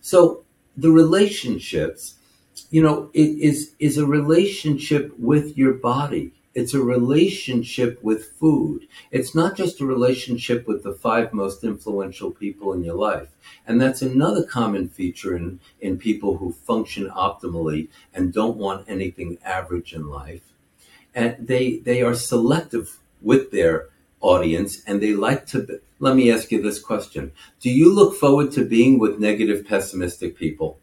So 0.00 0.44
the 0.76 0.90
relationships, 0.90 2.14
you 2.70 2.82
know, 2.82 3.10
it 3.12 3.38
is, 3.38 3.74
is 3.78 3.98
a 3.98 4.06
relationship 4.06 5.12
with 5.18 5.56
your 5.56 5.74
body. 5.74 6.32
It's 6.56 6.72
a 6.72 6.80
relationship 6.80 8.02
with 8.02 8.30
food. 8.30 8.88
It's 9.10 9.34
not 9.34 9.58
just 9.58 9.82
a 9.82 9.84
relationship 9.84 10.66
with 10.66 10.84
the 10.84 10.94
five 10.94 11.34
most 11.34 11.62
influential 11.62 12.30
people 12.30 12.72
in 12.72 12.82
your 12.82 12.94
life. 12.94 13.28
And 13.66 13.78
that's 13.78 14.00
another 14.00 14.42
common 14.42 14.88
feature 14.88 15.36
in, 15.36 15.60
in 15.82 15.98
people 15.98 16.38
who 16.38 16.52
function 16.52 17.10
optimally 17.10 17.88
and 18.14 18.32
don't 18.32 18.56
want 18.56 18.88
anything 18.88 19.36
average 19.44 19.92
in 19.92 20.08
life. 20.08 20.54
And 21.14 21.36
they, 21.38 21.76
they 21.76 22.00
are 22.00 22.14
selective 22.14 23.00
with 23.20 23.50
their 23.50 23.90
audience 24.22 24.82
and 24.86 25.02
they 25.02 25.12
like 25.12 25.44
to, 25.48 25.82
let 26.00 26.16
me 26.16 26.32
ask 26.32 26.50
you 26.50 26.62
this 26.62 26.80
question. 26.80 27.32
Do 27.60 27.68
you 27.68 27.94
look 27.94 28.16
forward 28.16 28.50
to 28.52 28.64
being 28.64 28.98
with 28.98 29.20
negative, 29.20 29.66
pessimistic 29.66 30.38
people? 30.38 30.78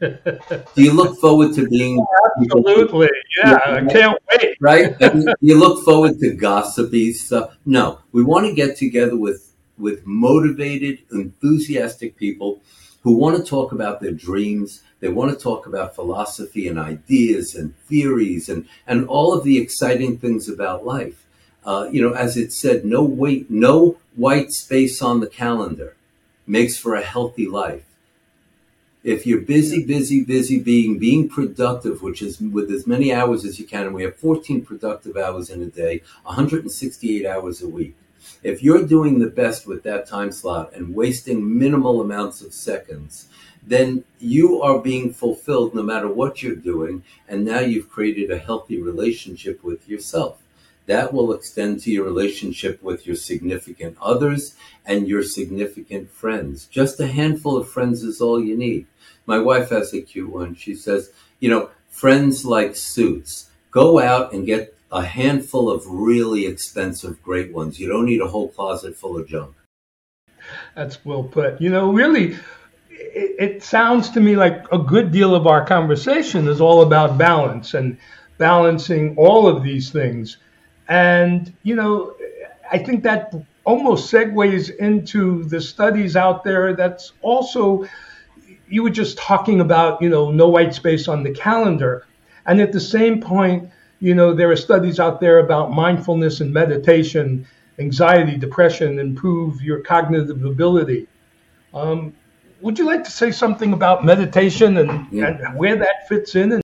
Do 0.00 0.82
you 0.82 0.92
look 0.92 1.18
forward 1.20 1.54
to 1.54 1.68
being 1.68 2.04
absolutely? 2.36 3.10
Yeah, 3.36 3.60
I 3.64 3.84
can't 3.84 4.18
wait. 4.32 4.56
Right? 4.60 4.96
you 5.40 5.58
look 5.58 5.84
forward 5.84 6.18
to 6.20 6.34
gossipy 6.34 7.12
stuff. 7.12 7.56
No, 7.64 8.00
we 8.12 8.22
want 8.22 8.46
to 8.46 8.54
get 8.54 8.76
together 8.76 9.16
with 9.16 9.54
with 9.78 10.04
motivated, 10.04 10.98
enthusiastic 11.12 12.16
people 12.16 12.60
who 13.02 13.16
want 13.16 13.36
to 13.36 13.48
talk 13.48 13.70
about 13.72 14.00
their 14.00 14.12
dreams. 14.12 14.82
They 15.00 15.08
want 15.08 15.30
to 15.30 15.42
talk 15.42 15.66
about 15.66 15.94
philosophy 15.94 16.66
and 16.66 16.78
ideas 16.78 17.54
and 17.54 17.76
theories 17.86 18.48
and 18.48 18.66
and 18.86 19.06
all 19.06 19.32
of 19.32 19.44
the 19.44 19.58
exciting 19.58 20.18
things 20.18 20.48
about 20.48 20.84
life. 20.84 21.24
Uh, 21.64 21.88
you 21.92 22.00
know, 22.00 22.14
as 22.14 22.36
it 22.36 22.52
said, 22.52 22.84
no 22.84 23.02
wait, 23.04 23.50
no 23.50 23.98
white 24.16 24.50
space 24.50 25.00
on 25.02 25.20
the 25.20 25.28
calendar 25.28 25.94
makes 26.46 26.78
for 26.78 26.94
a 26.94 27.02
healthy 27.02 27.46
life 27.46 27.84
if 29.08 29.26
you're 29.26 29.40
busy, 29.40 29.82
busy, 29.82 30.22
busy 30.22 30.58
being, 30.58 30.98
being 30.98 31.30
productive, 31.30 32.02
which 32.02 32.20
is 32.20 32.38
with 32.40 32.70
as 32.70 32.86
many 32.86 33.10
hours 33.10 33.42
as 33.46 33.58
you 33.58 33.66
can, 33.66 33.86
and 33.86 33.94
we 33.94 34.02
have 34.02 34.14
14 34.16 34.62
productive 34.66 35.16
hours 35.16 35.48
in 35.48 35.62
a 35.62 35.66
day, 35.66 36.02
168 36.24 37.24
hours 37.24 37.62
a 37.62 37.68
week. 37.68 37.96
If 38.42 38.62
you're 38.62 38.86
doing 38.86 39.18
the 39.18 39.30
best 39.30 39.66
with 39.66 39.82
that 39.84 40.06
time 40.06 40.30
slot 40.30 40.74
and 40.74 40.94
wasting 40.94 41.58
minimal 41.58 42.02
amounts 42.02 42.42
of 42.42 42.52
seconds, 42.52 43.28
then 43.66 44.04
you 44.18 44.60
are 44.60 44.78
being 44.78 45.14
fulfilled 45.14 45.74
no 45.74 45.82
matter 45.82 46.08
what 46.08 46.42
you're 46.42 46.54
doing. 46.54 47.02
And 47.26 47.46
now 47.46 47.60
you've 47.60 47.88
created 47.88 48.30
a 48.30 48.36
healthy 48.38 48.78
relationship 48.78 49.64
with 49.64 49.88
yourself. 49.88 50.42
That 50.88 51.12
will 51.12 51.34
extend 51.34 51.80
to 51.80 51.90
your 51.90 52.04
relationship 52.04 52.82
with 52.82 53.06
your 53.06 53.14
significant 53.14 53.96
others 54.00 54.54
and 54.86 55.06
your 55.06 55.22
significant 55.22 56.10
friends. 56.10 56.64
Just 56.64 56.98
a 56.98 57.06
handful 57.06 57.58
of 57.58 57.68
friends 57.68 58.02
is 58.02 58.22
all 58.22 58.42
you 58.42 58.56
need. 58.56 58.86
My 59.26 59.38
wife 59.38 59.68
has 59.68 59.92
a 59.92 60.00
cute 60.00 60.30
one. 60.30 60.54
She 60.54 60.74
says, 60.74 61.12
you 61.40 61.50
know, 61.50 61.68
friends 61.90 62.46
like 62.46 62.74
suits. 62.74 63.50
Go 63.70 63.98
out 63.98 64.32
and 64.32 64.46
get 64.46 64.74
a 64.90 65.04
handful 65.04 65.70
of 65.70 65.84
really 65.86 66.46
expensive, 66.46 67.22
great 67.22 67.52
ones. 67.52 67.78
You 67.78 67.88
don't 67.88 68.06
need 68.06 68.22
a 68.22 68.26
whole 68.26 68.48
closet 68.48 68.96
full 68.96 69.18
of 69.18 69.28
junk. 69.28 69.54
That's 70.74 71.04
well 71.04 71.22
put. 71.22 71.60
You 71.60 71.68
know, 71.68 71.92
really, 71.92 72.38
it, 72.88 73.36
it, 73.38 73.62
sounds 73.62 74.08
to 74.10 74.20
me 74.20 74.36
like 74.36 74.64
a 74.72 74.78
good 74.78 75.12
deal 75.12 75.34
of 75.34 75.46
our 75.46 75.66
conversation 75.66 76.48
is 76.48 76.62
all 76.62 76.80
about 76.80 77.18
balance 77.18 77.74
and 77.74 77.98
balancing 78.38 79.14
all 79.18 79.46
of 79.46 79.62
these 79.62 79.90
things. 79.90 80.38
And, 80.88 81.54
you 81.62 81.76
know, 81.76 82.14
I 82.70 82.78
think 82.78 83.02
that 83.04 83.34
almost 83.64 84.10
segues 84.10 84.74
into 84.76 85.44
the 85.44 85.60
studies 85.60 86.16
out 86.16 86.42
there 86.42 86.74
that's 86.74 87.12
also, 87.20 87.86
you 88.68 88.82
were 88.82 88.90
just 88.90 89.18
talking 89.18 89.60
about, 89.60 90.00
you 90.00 90.08
know, 90.08 90.30
no 90.30 90.48
white 90.48 90.74
space 90.74 91.06
on 91.06 91.22
the 91.22 91.32
calendar. 91.32 92.06
And 92.46 92.60
at 92.60 92.72
the 92.72 92.80
same 92.80 93.20
point, 93.20 93.70
you 94.00 94.14
know, 94.14 94.32
there 94.32 94.50
are 94.50 94.56
studies 94.56 94.98
out 94.98 95.20
there 95.20 95.40
about 95.40 95.70
mindfulness 95.70 96.40
and 96.40 96.52
meditation, 96.52 97.46
anxiety, 97.78 98.38
depression, 98.38 98.98
improve 98.98 99.60
your 99.60 99.80
cognitive 99.80 100.44
ability. 100.44 101.06
Um, 101.74 102.14
would 102.62 102.78
you 102.78 102.86
like 102.86 103.04
to 103.04 103.10
say 103.10 103.30
something 103.30 103.72
about 103.72 104.04
meditation 104.04 104.78
and, 104.78 105.06
yeah. 105.12 105.26
and 105.26 105.58
where 105.58 105.76
that 105.76 106.08
fits 106.08 106.34
in 106.34 106.52
and, 106.52 106.62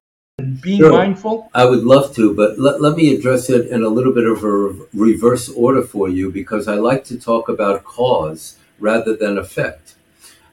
being 0.65 0.81
sure. 0.81 0.93
mindful? 0.93 1.51
I 1.55 1.67
would 1.67 1.85
love 1.85 2.15
to, 2.17 2.35
but 2.35 2.59
let, 2.59 2.81
let 2.81 2.97
me 2.97 3.15
address 3.15 3.51
it 3.51 3.69
in 3.69 3.85
a 3.85 3.89
little 3.89 4.13
bit 4.13 4.27
of 4.27 4.43
a 4.43 4.75
reverse 4.95 5.49
order 5.51 5.83
for 5.83 6.09
you 6.09 6.33
because 6.33 6.67
I 6.67 6.75
like 6.75 7.05
to 7.05 7.21
talk 7.21 7.49
about 7.49 7.85
cause 7.85 8.59
rather 8.81 9.15
than 9.15 9.39
effect. 9.39 9.95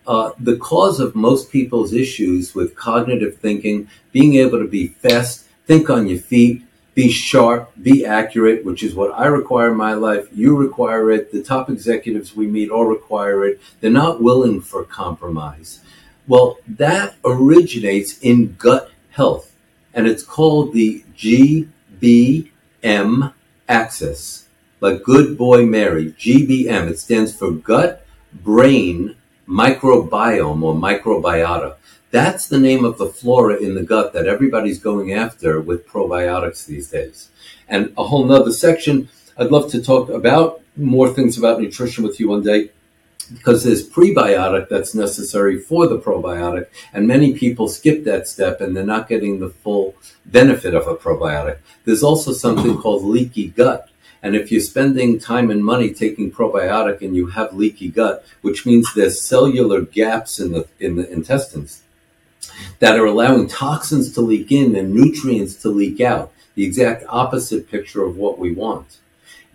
Uh, 0.05 0.31
the 0.39 0.57
cause 0.57 0.99
of 0.99 1.15
most 1.15 1.51
people's 1.51 1.93
issues 1.93 2.53
with 2.53 2.75
cognitive 2.75 3.37
thinking, 3.37 3.87
being 4.11 4.35
able 4.35 4.59
to 4.59 4.67
be 4.67 4.87
fast, 4.87 5.45
think 5.65 5.89
on 5.89 6.07
your 6.07 6.19
feet, 6.19 6.63
be 6.93 7.09
sharp, 7.09 7.71
be 7.81 8.05
accurate, 8.05 8.65
which 8.65 8.83
is 8.83 8.93
what 8.93 9.13
I 9.13 9.27
require 9.27 9.71
in 9.71 9.77
my 9.77 9.93
life. 9.93 10.27
You 10.33 10.57
require 10.57 11.09
it. 11.11 11.31
The 11.31 11.41
top 11.41 11.69
executives 11.69 12.35
we 12.35 12.47
meet 12.47 12.69
all 12.69 12.85
require 12.85 13.45
it. 13.45 13.61
They're 13.79 13.89
not 13.89 14.21
willing 14.21 14.59
for 14.59 14.83
compromise. 14.83 15.79
Well, 16.27 16.57
that 16.67 17.15
originates 17.23 18.19
in 18.19 18.55
gut 18.57 18.91
health, 19.11 19.50
and 19.93 20.07
it's 20.07 20.24
called 20.24 20.74
the 20.74 21.03
GBM 21.15 21.67
axis, 23.67 24.48
like 24.79 25.03
Good 25.03 25.38
Boy 25.38 25.65
Mary, 25.65 26.13
GBM. 26.13 26.89
It 26.89 27.00
stands 27.00 27.36
for 27.36 27.51
gut 27.51 28.05
brain 28.33 29.15
microbiome 29.48 30.63
or 30.63 30.74
microbiota. 30.74 31.75
That's 32.12 32.48
the 32.48 32.60
name 32.60 32.83
of 32.83 32.98
the 32.98 33.07
flora 33.07 33.55
in 33.55 33.75
the 33.75 33.83
gut 33.83 34.13
that 34.13 34.27
everybody's 34.27 34.79
going 34.79 35.13
after 35.13 35.62
with 35.62 35.88
probiotics 35.88 36.65
these 36.65 36.89
days. 36.89 37.29
And 37.67 37.93
a 37.98 38.03
whole 38.03 38.25
nother 38.25 38.51
section, 38.51 39.10
I'd 39.38 39.51
love 39.51 39.71
to 39.71 39.81
talk 39.81 40.10
about 40.10 40.62
more 40.75 41.10
things 41.10 41.38
about 41.38 41.62
nutrition 41.62 42.03
with 42.03 42.19
you 42.19 42.29
one 42.29 42.43
day 42.43 42.71
because 43.33 43.63
there's 43.63 43.88
prebiotic 43.88 44.69
that's 44.69 44.93
necessary 44.93 45.59
for 45.59 45.88
the 45.88 46.00
probiotic, 46.00 46.67
and 46.93 47.07
many 47.07 47.33
people 47.33 47.67
skip 47.67 48.03
that 48.03 48.27
step 48.27 48.61
and 48.61 48.75
they're 48.75 48.83
not 48.83 49.09
getting 49.09 49.39
the 49.39 49.50
full 49.50 49.95
benefit 50.25 50.73
of 50.73 50.88
a 50.88 50.95
probiotic. 50.95 51.57
There's 51.85 52.03
also 52.03 52.33
something 52.33 52.77
called 52.81 53.03
leaky 53.03 53.50
gut. 53.50 53.89
And 54.24 54.35
if 54.35 54.51
you're 54.51 54.61
spending 54.61 55.17
time 55.17 55.50
and 55.50 55.65
money 55.65 55.94
taking 55.94 56.31
probiotic 56.31 57.01
and 57.01 57.15
you 57.15 57.27
have 57.27 57.55
leaky 57.55 57.89
gut, 57.89 58.24
which 58.41 58.65
means 58.67 58.94
there's 58.94 59.20
cellular 59.20 59.81
gaps 59.81 60.39
in 60.39 60.51
the 60.51 60.67
in 60.79 60.96
the 60.96 61.11
intestines, 61.11 61.81
that 62.79 63.00
are 63.00 63.05
allowing 63.05 63.48
toxins 63.48 64.13
to 64.13 64.22
leak 64.22 64.51
in 64.51 64.75
and 64.75 64.94
nutrients 64.94 65.55
to 65.55 65.70
leak 65.70 66.01
out, 66.01 66.31
the 66.55 66.65
exact 66.65 67.03
opposite 67.09 67.70
picture 67.70 68.03
of 68.03 68.17
what 68.17 68.37
we 68.37 68.51
want. 68.51 69.00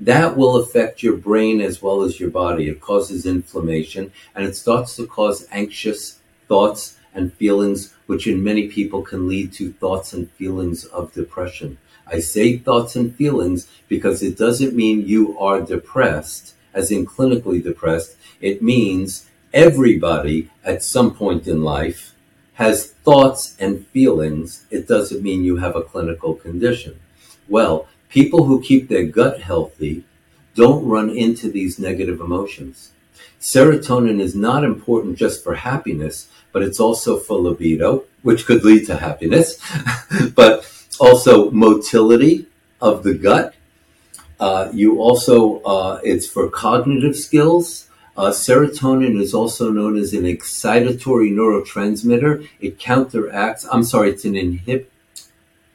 That 0.00 0.36
will 0.36 0.56
affect 0.56 1.02
your 1.02 1.16
brain 1.16 1.60
as 1.60 1.80
well 1.80 2.02
as 2.02 2.20
your 2.20 2.30
body. 2.30 2.68
It 2.68 2.80
causes 2.80 3.24
inflammation 3.24 4.12
and 4.34 4.46
it 4.46 4.54
starts 4.54 4.96
to 4.96 5.06
cause 5.06 5.46
anxious 5.50 6.20
thoughts 6.48 6.98
and 7.14 7.32
feelings, 7.32 7.94
which 8.06 8.26
in 8.26 8.44
many 8.44 8.68
people 8.68 9.02
can 9.02 9.26
lead 9.26 9.52
to 9.54 9.72
thoughts 9.72 10.12
and 10.12 10.30
feelings 10.32 10.84
of 10.84 11.14
depression. 11.14 11.78
I 12.06 12.20
say 12.20 12.58
thoughts 12.58 12.94
and 12.94 13.16
feelings 13.16 13.68
because 13.88 14.22
it 14.22 14.36
doesn't 14.36 14.76
mean 14.76 15.08
you 15.08 15.38
are 15.38 15.60
depressed, 15.60 16.54
as 16.74 16.90
in 16.90 17.06
clinically 17.06 17.62
depressed. 17.62 18.16
It 18.40 18.62
means 18.62 19.28
everybody 19.52 20.50
at 20.62 20.82
some 20.82 21.14
point 21.14 21.48
in 21.48 21.62
life 21.62 22.12
has 22.56 22.92
thoughts 23.04 23.54
and 23.58 23.86
feelings, 23.88 24.64
it 24.70 24.88
doesn't 24.88 25.22
mean 25.22 25.44
you 25.44 25.56
have 25.56 25.76
a 25.76 25.82
clinical 25.82 26.34
condition. 26.34 26.98
Well, 27.48 27.86
people 28.08 28.44
who 28.44 28.62
keep 28.62 28.88
their 28.88 29.04
gut 29.04 29.40
healthy 29.40 30.04
don't 30.54 30.86
run 30.86 31.10
into 31.10 31.50
these 31.50 31.78
negative 31.78 32.20
emotions. 32.20 32.92
Serotonin 33.40 34.20
is 34.20 34.34
not 34.34 34.64
important 34.64 35.18
just 35.18 35.44
for 35.44 35.54
happiness, 35.54 36.28
but 36.52 36.62
it's 36.62 36.80
also 36.80 37.18
for 37.18 37.38
libido, 37.38 38.04
which 38.22 38.46
could 38.46 38.64
lead 38.64 38.86
to 38.86 38.96
happiness, 38.96 39.60
but 40.34 40.70
also 40.98 41.50
motility 41.50 42.46
of 42.80 43.02
the 43.02 43.14
gut. 43.14 43.54
Uh, 44.40 44.70
you 44.72 45.00
also, 45.00 45.60
uh, 45.62 46.00
it's 46.02 46.26
for 46.26 46.48
cognitive 46.48 47.16
skills 47.16 47.86
uh, 48.16 48.30
serotonin 48.30 49.20
is 49.20 49.34
also 49.34 49.70
known 49.70 49.98
as 49.98 50.14
an 50.14 50.22
excitatory 50.22 51.30
neurotransmitter. 51.30 52.48
It 52.60 52.78
counteracts, 52.78 53.66
I'm 53.70 53.84
sorry, 53.84 54.10
it's 54.10 54.24
an 54.24 54.34
inhib, 54.34 54.86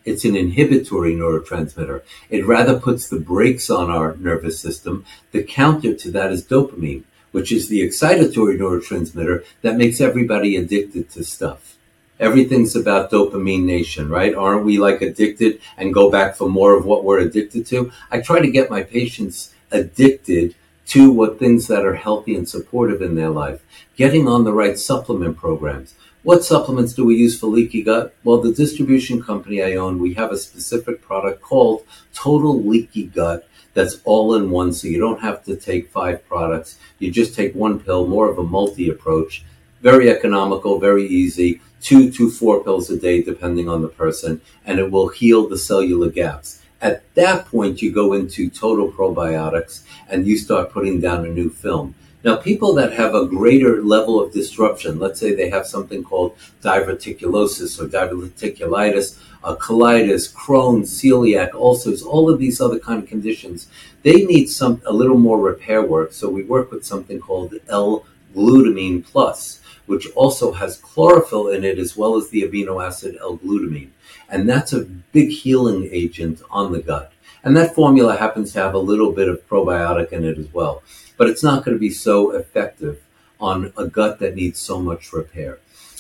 it's 0.06 0.26
an 0.26 0.36
inhibitory 0.36 1.14
neurotransmitter. 1.14 2.02
It 2.30 2.46
rather 2.46 2.80
puts 2.80 3.08
the 3.08 3.20
brakes 3.20 3.70
on 3.70 3.90
our 3.90 4.16
nervous 4.18 4.60
system. 4.60 5.06
The 5.32 5.44
counter 5.44 5.94
to 5.96 6.12
that 6.12 6.32
is 6.32 6.46
dopamine, 6.46 7.04
which 7.32 7.52
is 7.52 7.68
the 7.68 7.82
excitatory 7.82 8.58
neurotransmitter 8.58 9.46
that 9.62 9.78
makes 9.78 10.02
everybody 10.02 10.56
addicted 10.56 11.10
to 11.12 11.24
stuff. 11.24 11.78
Everything's 12.20 12.76
about 12.76 13.10
dopamine 13.10 13.64
nation, 13.64 14.10
right? 14.10 14.36
Aren't 14.36 14.66
we 14.66 14.78
like 14.78 15.02
addicted 15.02 15.60
and 15.78 15.94
go 15.94 16.12
back 16.12 16.36
for 16.36 16.50
more 16.50 16.78
of 16.78 16.86
what 16.86 17.04
we're 17.04 17.20
addicted 17.20 17.66
to? 17.68 17.92
I 18.12 18.22
try 18.22 18.40
to 18.40 18.52
get 18.52 18.70
my 18.70 18.84
patients 18.84 19.54
addicted 19.72 20.56
to 20.88 21.12
what 21.12 21.40
things 21.40 21.68
that 21.68 21.86
are 21.86 21.96
healthy 21.96 22.36
and 22.36 22.48
supportive 22.48 23.02
in 23.02 23.16
their 23.16 23.30
life, 23.30 23.64
getting 23.96 24.28
on 24.28 24.44
the 24.44 24.54
right 24.54 24.78
supplement 24.78 25.38
programs. 25.38 25.96
What 26.24 26.44
supplements 26.44 26.94
do 26.94 27.04
we 27.04 27.16
use 27.16 27.40
for 27.40 27.48
leaky 27.48 27.82
gut? 27.82 28.14
Well, 28.24 28.40
the 28.40 28.54
distribution 28.54 29.24
company 29.24 29.64
I 29.64 29.74
own, 29.74 29.98
we 29.98 30.14
have 30.14 30.32
a 30.32 30.38
specific 30.38 31.02
product 31.02 31.42
called 31.42 31.84
Total 32.14 32.62
Leaky 32.62 33.06
Gut 33.06 33.48
that's 33.74 33.98
all 34.04 34.36
in 34.36 34.52
one, 34.52 34.72
so 34.72 34.88
you 34.88 35.00
don't 35.00 35.22
have 35.22 35.44
to 35.46 35.56
take 35.56 35.90
five 35.90 36.28
products. 36.28 36.78
You 37.00 37.10
just 37.10 37.34
take 37.34 37.56
one 37.56 37.80
pill, 37.80 38.06
more 38.06 38.30
of 38.30 38.38
a 38.38 38.44
multi 38.44 38.88
approach. 38.88 39.44
Very 39.82 40.12
economical, 40.12 40.78
very 40.78 41.08
easy. 41.08 41.60
Two 41.82 42.12
to 42.12 42.30
four 42.30 42.64
pills 42.64 42.92
a 42.92 43.00
day, 43.00 43.24
depending 43.24 43.68
on 43.68 43.82
the 43.82 43.88
person, 43.88 44.42
and 44.64 44.78
it 44.78 44.92
will 44.92 45.08
heal 45.08 45.50
the 45.50 45.58
cellular 45.58 46.12
gaps. 46.12 46.62
At 46.82 47.02
that 47.16 47.48
point, 47.48 47.82
you 47.82 47.92
go 47.92 48.14
into 48.14 48.48
total 48.52 48.92
probiotics 48.92 49.82
and 50.08 50.28
you 50.28 50.38
start 50.38 50.72
putting 50.72 51.02
down 51.02 51.26
a 51.26 51.30
new 51.30 51.50
film. 51.50 51.96
Now, 52.24 52.36
people 52.36 52.74
that 52.76 52.94
have 52.94 53.16
a 53.16 53.26
greater 53.26 53.82
level 53.82 54.22
of 54.22 54.32
disruption, 54.32 55.00
let's 55.00 55.20
say 55.20 55.34
they 55.34 55.50
have 55.50 55.66
something 55.66 56.04
called 56.04 56.38
diverticulosis 56.62 57.82
or 57.82 57.88
diverticulitis, 57.88 59.20
uh, 59.44 59.56
colitis, 59.56 60.32
Crohn's, 60.32 60.92
celiac, 60.92 61.54
ulcers, 61.54 62.04
all 62.04 62.30
of 62.30 62.38
these 62.38 62.62
other 62.62 62.78
kind 62.78 63.02
of 63.02 63.10
conditions, 63.10 63.68
they 64.04 64.26
need 64.26 64.48
some 64.48 64.82
a 64.86 64.94
little 64.94 65.18
more 65.18 65.40
repair 65.40 65.82
work. 65.82 66.14
So 66.14 66.30
we 66.30 66.44
work 66.44 66.72
with 66.72 66.86
something 66.86 67.20
called 67.20 67.56
L-glutamine 67.68 69.04
plus, 69.04 69.60
which 69.88 70.08
also 70.12 70.52
has 70.52 70.78
chlorophyll 70.78 71.48
in 71.48 71.64
it 71.64 71.80
as 71.80 71.98
well 71.98 72.16
as 72.18 72.30
the 72.30 72.44
amino 72.44 72.86
acid 72.86 73.18
L-glutamine. 73.20 73.90
And 74.30 74.48
that's 74.48 74.74
a 74.74 74.86
big 74.86 75.30
healing 75.30 75.90
agent 75.92 76.42
on 76.52 76.72
the 76.72 76.82
gut. 76.82 77.11
And 77.44 77.58
that 77.58 77.74
formula 77.74 78.18
happens 78.18 78.54
to 78.54 78.60
have 78.60 78.74
a 78.74 78.80
little 78.80 79.12
bit 79.12 79.28
of 79.28 79.48
probiotic 79.48 80.12
in 80.12 80.24
it 80.24 80.38
as 80.38 80.54
well. 80.54 80.84
But 81.18 81.30
it's 81.30 81.44
not 81.44 81.66
going 81.66 81.76
to 81.76 81.80
be 81.80 81.90
so 81.90 82.32
effective 82.32 83.02
on 83.40 83.74
a 83.78 83.88
gut 83.88 84.20
that 84.20 84.36
needs 84.36 84.60
so 84.60 84.80
much 84.80 85.12
repair. 85.12 85.60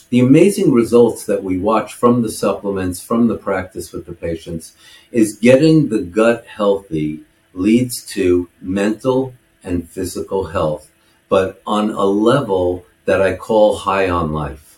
The 0.09 0.19
amazing 0.19 0.71
results 0.71 1.25
that 1.25 1.43
we 1.43 1.57
watch 1.57 1.93
from 1.93 2.21
the 2.21 2.31
supplements, 2.31 3.01
from 3.01 3.27
the 3.27 3.37
practice 3.37 3.91
with 3.91 4.05
the 4.05 4.13
patients, 4.13 4.75
is 5.11 5.37
getting 5.37 5.89
the 5.89 6.01
gut 6.01 6.45
healthy 6.45 7.21
leads 7.53 8.05
to 8.07 8.49
mental 8.59 9.33
and 9.63 9.89
physical 9.89 10.45
health, 10.45 10.91
but 11.29 11.61
on 11.65 11.91
a 11.91 12.03
level 12.03 12.85
that 13.05 13.21
I 13.21 13.35
call 13.35 13.77
high 13.77 14.09
on 14.09 14.31
life 14.31 14.70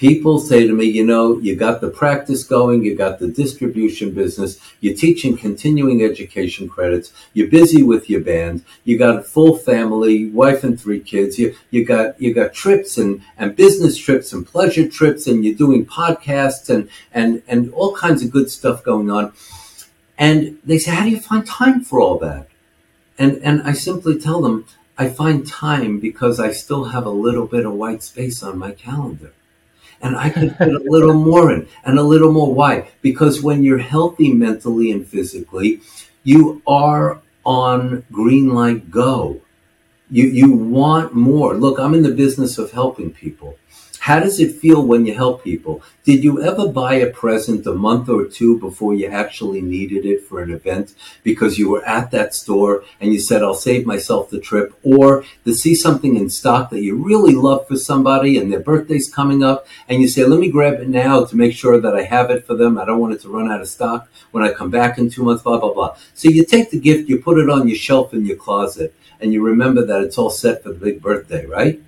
People 0.00 0.38
say 0.38 0.66
to 0.66 0.72
me, 0.72 0.86
you 0.86 1.04
know, 1.04 1.38
you 1.40 1.54
got 1.54 1.82
the 1.82 1.90
practice 1.90 2.42
going, 2.42 2.82
you 2.82 2.96
got 2.96 3.18
the 3.18 3.28
distribution 3.28 4.14
business, 4.14 4.58
you're 4.80 4.96
teaching 4.96 5.36
continuing 5.36 6.02
education 6.02 6.70
credits, 6.70 7.12
you're 7.34 7.50
busy 7.50 7.82
with 7.82 8.08
your 8.08 8.22
band, 8.22 8.64
you 8.84 8.96
got 8.96 9.18
a 9.18 9.22
full 9.22 9.58
family, 9.58 10.30
wife 10.30 10.64
and 10.64 10.80
three 10.80 11.00
kids, 11.00 11.38
you, 11.38 11.54
you 11.70 11.84
got 11.84 12.18
you 12.18 12.32
got 12.32 12.54
trips 12.54 12.96
and, 12.96 13.20
and 13.36 13.54
business 13.54 13.98
trips 13.98 14.32
and 14.32 14.46
pleasure 14.46 14.88
trips 14.88 15.26
and 15.26 15.44
you're 15.44 15.54
doing 15.54 15.84
podcasts 15.84 16.70
and, 16.70 16.88
and, 17.12 17.42
and 17.46 17.70
all 17.74 17.94
kinds 17.94 18.22
of 18.24 18.30
good 18.30 18.50
stuff 18.50 18.82
going 18.82 19.10
on. 19.10 19.34
And 20.16 20.58
they 20.64 20.78
say, 20.78 20.92
How 20.92 21.04
do 21.04 21.10
you 21.10 21.20
find 21.20 21.46
time 21.46 21.84
for 21.84 22.00
all 22.00 22.18
that? 22.20 22.48
And 23.18 23.32
and 23.42 23.62
I 23.64 23.72
simply 23.72 24.18
tell 24.18 24.40
them, 24.40 24.64
I 24.96 25.10
find 25.10 25.46
time 25.46 26.00
because 26.00 26.40
I 26.40 26.52
still 26.52 26.84
have 26.84 27.04
a 27.04 27.10
little 27.10 27.46
bit 27.46 27.66
of 27.66 27.74
white 27.74 28.02
space 28.02 28.42
on 28.42 28.56
my 28.56 28.70
calendar 28.70 29.34
and 30.02 30.16
I 30.16 30.30
could 30.30 30.56
put 30.56 30.68
a 30.68 30.82
little 30.84 31.14
more 31.14 31.52
in 31.52 31.68
and 31.84 31.98
a 31.98 32.02
little 32.02 32.32
more. 32.32 32.52
Why? 32.52 32.88
Because 33.02 33.42
when 33.42 33.62
you're 33.62 33.78
healthy 33.78 34.32
mentally 34.32 34.90
and 34.92 35.06
physically, 35.06 35.80
you 36.24 36.62
are 36.66 37.20
on 37.44 38.04
green 38.10 38.54
light 38.54 38.90
go. 38.90 39.40
You, 40.10 40.26
you 40.26 40.52
want 40.52 41.14
more. 41.14 41.54
Look, 41.54 41.78
I'm 41.78 41.94
in 41.94 42.02
the 42.02 42.12
business 42.12 42.58
of 42.58 42.72
helping 42.72 43.10
people. 43.10 43.56
How 44.00 44.18
does 44.18 44.40
it 44.40 44.56
feel 44.56 44.82
when 44.82 45.04
you 45.04 45.14
help 45.14 45.44
people? 45.44 45.82
Did 46.04 46.24
you 46.24 46.42
ever 46.42 46.66
buy 46.66 46.94
a 46.94 47.10
present 47.10 47.66
a 47.66 47.74
month 47.74 48.08
or 48.08 48.24
two 48.24 48.58
before 48.58 48.94
you 48.94 49.06
actually 49.06 49.60
needed 49.60 50.06
it 50.06 50.24
for 50.24 50.40
an 50.40 50.50
event 50.50 50.94
because 51.22 51.58
you 51.58 51.68
were 51.68 51.84
at 51.84 52.10
that 52.10 52.34
store 52.34 52.82
and 52.98 53.12
you 53.12 53.20
said, 53.20 53.42
I'll 53.42 53.52
save 53.52 53.84
myself 53.84 54.30
the 54.30 54.40
trip? 54.40 54.72
Or 54.82 55.22
to 55.44 55.54
see 55.54 55.74
something 55.74 56.16
in 56.16 56.30
stock 56.30 56.70
that 56.70 56.80
you 56.80 56.96
really 56.96 57.34
love 57.34 57.68
for 57.68 57.76
somebody 57.76 58.38
and 58.38 58.50
their 58.50 58.60
birthday's 58.60 59.12
coming 59.12 59.42
up 59.42 59.66
and 59.86 60.00
you 60.00 60.08
say, 60.08 60.24
let 60.24 60.40
me 60.40 60.50
grab 60.50 60.80
it 60.80 60.88
now 60.88 61.26
to 61.26 61.36
make 61.36 61.52
sure 61.52 61.78
that 61.78 61.94
I 61.94 62.04
have 62.04 62.30
it 62.30 62.46
for 62.46 62.54
them. 62.54 62.78
I 62.78 62.86
don't 62.86 63.00
want 63.00 63.12
it 63.12 63.20
to 63.20 63.28
run 63.28 63.52
out 63.52 63.60
of 63.60 63.68
stock 63.68 64.08
when 64.30 64.42
I 64.42 64.50
come 64.50 64.70
back 64.70 64.96
in 64.96 65.10
two 65.10 65.24
months, 65.24 65.42
blah, 65.42 65.60
blah, 65.60 65.74
blah. 65.74 65.96
So 66.14 66.30
you 66.30 66.46
take 66.46 66.70
the 66.70 66.80
gift, 66.80 67.10
you 67.10 67.20
put 67.20 67.38
it 67.38 67.50
on 67.50 67.68
your 67.68 67.76
shelf 67.76 68.14
in 68.14 68.24
your 68.24 68.38
closet 68.38 68.94
and 69.20 69.34
you 69.34 69.42
remember 69.42 69.84
that 69.84 70.00
it's 70.02 70.16
all 70.16 70.30
set 70.30 70.62
for 70.62 70.70
the 70.70 70.78
big 70.78 71.02
birthday, 71.02 71.44
right? 71.44 71.82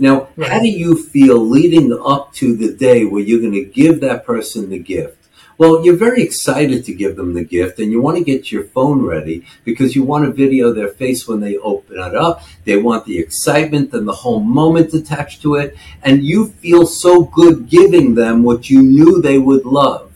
Now, 0.00 0.28
right. 0.36 0.50
how 0.50 0.60
do 0.60 0.68
you 0.68 0.96
feel 0.96 1.38
leading 1.38 1.92
up 2.04 2.32
to 2.34 2.56
the 2.56 2.72
day 2.72 3.04
where 3.04 3.22
you're 3.22 3.40
going 3.40 3.52
to 3.52 3.64
give 3.64 4.00
that 4.00 4.24
person 4.24 4.70
the 4.70 4.78
gift? 4.78 5.22
Well, 5.58 5.84
you're 5.84 5.96
very 5.96 6.22
excited 6.22 6.84
to 6.86 6.94
give 6.94 7.16
them 7.16 7.34
the 7.34 7.44
gift 7.44 7.78
and 7.78 7.92
you 7.92 8.00
want 8.00 8.16
to 8.16 8.24
get 8.24 8.50
your 8.50 8.64
phone 8.64 9.02
ready 9.02 9.46
because 9.64 9.94
you 9.94 10.02
want 10.02 10.24
to 10.24 10.32
video 10.32 10.72
their 10.72 10.88
face 10.88 11.28
when 11.28 11.40
they 11.40 11.56
open 11.58 11.98
it 11.98 12.16
up. 12.16 12.42
They 12.64 12.76
want 12.78 13.04
the 13.04 13.18
excitement 13.18 13.92
and 13.92 14.08
the 14.08 14.12
whole 14.12 14.40
moment 14.40 14.92
attached 14.94 15.42
to 15.42 15.56
it. 15.56 15.76
And 16.02 16.24
you 16.24 16.48
feel 16.48 16.86
so 16.86 17.24
good 17.24 17.68
giving 17.68 18.14
them 18.14 18.42
what 18.42 18.70
you 18.70 18.82
knew 18.82 19.20
they 19.20 19.38
would 19.38 19.64
love. 19.64 20.10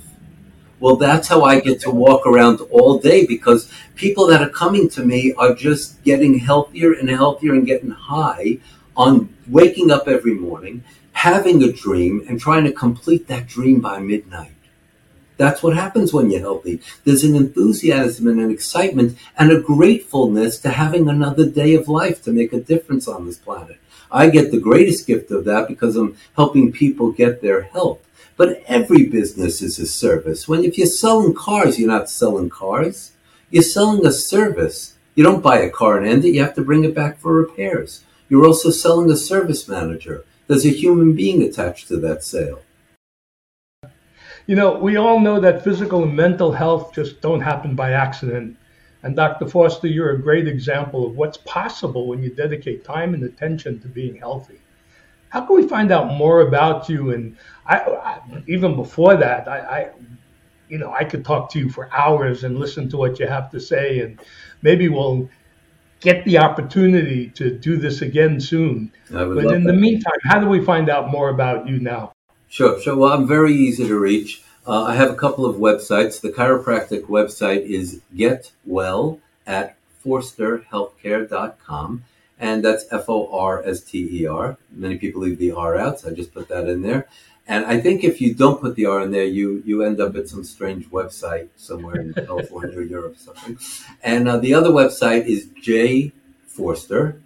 Well, 0.81 0.97
that's 0.97 1.29
how 1.29 1.43
I 1.43 1.61
get 1.61 1.81
to 1.83 1.91
walk 1.91 2.27
around 2.27 2.61
all 2.71 2.99
day 2.99 3.25
because 3.25 3.71
people 3.95 4.27
that 4.27 4.43
are 4.43 4.51
coming 4.51 4.89
to 4.91 5.05
me 5.05 5.33
are 5.35 5.55
just 5.55 6.03
getting 6.03 6.39
healthier 6.39 6.93
and 6.93 7.09
healthier 7.09 7.53
and 7.53 7.67
getting 7.67 7.91
high 7.91 8.59
on 8.97 9.35
waking 9.47 9.91
up 9.91 10.09
every 10.09 10.35
morning, 10.35 10.83
having 11.13 11.63
a 11.63 11.73
dream, 11.73 12.25
and 12.29 12.41
trying 12.41 12.65
to 12.65 12.73
complete 12.73 13.27
that 13.29 13.47
dream 13.47 13.81
by 13.81 13.99
midnight. 13.99 14.53
That's 15.37 15.63
what 15.63 15.77
happens 15.77 16.13
when 16.13 16.31
you're 16.31 16.41
healthy. 16.41 16.81
There's 17.05 17.25
an 17.25 17.37
enthusiasm 17.37 18.27
and 18.27 18.41
an 18.41 18.51
excitement 18.51 19.19
and 19.39 19.53
a 19.53 19.61
gratefulness 19.61 20.59
to 20.61 20.71
having 20.71 21.09
another 21.09 21.47
day 21.49 21.75
of 21.75 21.89
life 21.89 22.23
to 22.23 22.33
make 22.33 22.53
a 22.53 22.61
difference 22.61 23.07
on 23.07 23.27
this 23.27 23.39
planet. 23.39 23.79
I 24.11 24.31
get 24.31 24.51
the 24.51 24.61
greatest 24.61 25.07
gift 25.07 25.31
of 25.31 25.45
that 25.45 25.69
because 25.69 25.97
I'm 25.97 26.17
helping 26.37 26.73
people 26.73 27.13
get 27.13 27.43
their 27.43 27.63
health. 27.63 28.01
But 28.37 28.63
every 28.67 29.07
business 29.07 29.63
is 29.63 29.79
a 29.79 29.87
service. 29.87 30.47
When 30.47 30.65
if 30.65 30.79
you're 30.79 30.87
selling 30.87 31.35
cars, 31.35 31.79
you're 31.79 31.89
not 31.89 32.11
selling 32.11 32.51
cars. 32.51 33.13
You're 33.51 33.63
selling 33.63 34.07
a 34.07 34.13
service. 34.13 34.95
You 35.15 35.25
don't 35.25 35.43
buy 35.43 35.59
a 35.59 35.71
car 35.71 35.99
and 35.99 36.07
end 36.07 36.25
it. 36.25 36.35
You 36.35 36.43
have 36.43 36.55
to 36.55 36.65
bring 36.65 36.85
it 36.85 36.95
back 36.95 37.19
for 37.19 37.33
repairs. 37.33 38.05
You're 38.29 38.47
also 38.47 38.71
selling 38.71 39.11
a 39.11 39.17
service 39.17 39.69
manager. 39.69 40.25
There's 40.47 40.67
a 40.67 40.71
human 40.71 41.15
being 41.15 41.43
attached 41.43 41.89
to 41.89 41.97
that 41.99 42.25
sale. 42.25 42.63
You 44.47 44.55
know, 44.55 44.79
we 44.79 44.97
all 44.97 45.19
know 45.19 45.41
that 45.41 45.65
physical 45.65 46.05
and 46.05 46.15
mental 46.15 46.53
health 46.53 46.93
just 46.93 47.21
don't 47.21 47.41
happen 47.41 47.75
by 47.75 47.93
accident. 47.93 48.57
And 49.03 49.15
Dr. 49.17 49.49
Forster, 49.49 49.89
you're 49.89 50.11
a 50.11 50.23
great 50.23 50.49
example 50.49 51.07
of 51.07 51.17
what's 51.17 51.37
possible 51.39 52.07
when 52.07 52.23
you 52.23 52.31
dedicate 52.31 52.85
time 52.85 53.15
and 53.15 53.25
attention 53.25 53.81
to 53.81 53.89
being 53.89 54.17
healthy. 54.17 54.61
How 55.29 55.43
can 55.43 55.57
we 55.57 55.69
find 55.69 55.93
out 55.93 56.15
more 56.15 56.43
about 56.43 56.89
you? 56.89 57.13
And 57.13 57.37
I, 57.67 57.79
I, 57.79 58.21
even 58.47 58.77
before 58.77 59.17
that, 59.17 59.49
I, 59.49 59.59
I, 59.59 59.91
you 60.69 60.79
know, 60.79 60.93
I 60.93 61.05
could 61.05 61.25
talk 61.25 61.51
to 61.53 61.59
you 61.59 61.69
for 61.69 61.89
hours 61.93 62.45
and 62.45 62.59
listen 62.59 62.89
to 62.91 62.97
what 62.97 63.19
you 63.19 63.27
have 63.27 63.51
to 63.51 63.61
say, 63.61 64.01
and 64.01 64.21
maybe 64.63 64.89
we'll 64.89 65.29
get 66.01 66.25
the 66.25 66.39
opportunity 66.39 67.31
to 67.31 67.51
do 67.51 67.77
this 67.77 68.03
again 68.03 68.41
soon. 68.41 68.93
But 69.11 69.39
in 69.39 69.65
that. 69.65 69.73
the 69.73 69.73
meantime, 69.73 70.19
how 70.25 70.41
do 70.41 70.49
we 70.49 70.65
find 70.65 70.89
out 70.89 71.11
more 71.11 71.29
about 71.29 71.69
you 71.69 71.79
now? 71.79 72.13
Sure, 72.49 72.81
sure. 72.81 72.97
Well, 72.97 73.13
I'm 73.13 73.27
very 73.27 73.55
easy 73.55 73.87
to 73.87 73.99
reach. 73.99 74.43
Uh, 74.67 74.85
I 74.85 74.95
have 74.95 75.11
a 75.11 75.15
couple 75.15 75.47
of 75.47 75.57
websites. 75.57 76.21
The 76.21 76.31
chiropractic 76.31 77.03
website 77.03 77.63
is 77.63 78.01
getwell 78.15 79.21
at 79.47 79.77
forsterhealthcare.com, 80.05 82.05
and 82.39 82.65
that's 82.65 82.85
F 82.91 83.09
O 83.09 83.29
R 83.33 83.63
S 83.65 83.81
T 83.81 84.23
E 84.23 84.27
R. 84.27 84.59
Many 84.71 84.99
people 84.99 85.23
leave 85.23 85.39
the 85.39 85.53
R 85.53 85.77
out, 85.77 86.01
so 86.01 86.11
I 86.11 86.15
just 86.15 86.35
put 86.35 86.49
that 86.49 86.69
in 86.69 86.83
there. 86.83 87.07
And 87.49 87.65
I 87.65 87.81
think 87.81 88.03
if 88.03 88.21
you 88.21 88.35
don't 88.35 88.61
put 88.61 88.75
the 88.75 88.87
R 88.87 89.03
in 89.03 89.13
there, 89.13 89.25
you 89.25 89.63
you 89.65 89.85
end 89.85 90.01
up 90.01 90.17
at 90.17 90.29
some 90.29 90.43
strange 90.43 90.91
website 90.91 91.49
somewhere 91.57 92.01
in 92.01 92.13
California 92.15 92.79
or 92.79 92.83
Europe 92.83 93.15
or 93.15 93.19
something. 93.19 93.57
And 94.03 94.29
uh, 94.29 94.39
the 94.39 94.53
other 94.55 94.71
website 94.71 95.27
is 95.27 95.49
J 95.63 96.11
Forster 96.47 97.21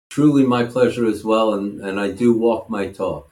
Truly 0.10 0.46
my 0.46 0.66
pleasure 0.66 1.06
as 1.06 1.24
well. 1.24 1.54
And, 1.54 1.82
and 1.82 2.00
I 2.00 2.12
do 2.12 2.34
walk 2.34 2.70
my 2.70 2.88
talk. 2.88 3.32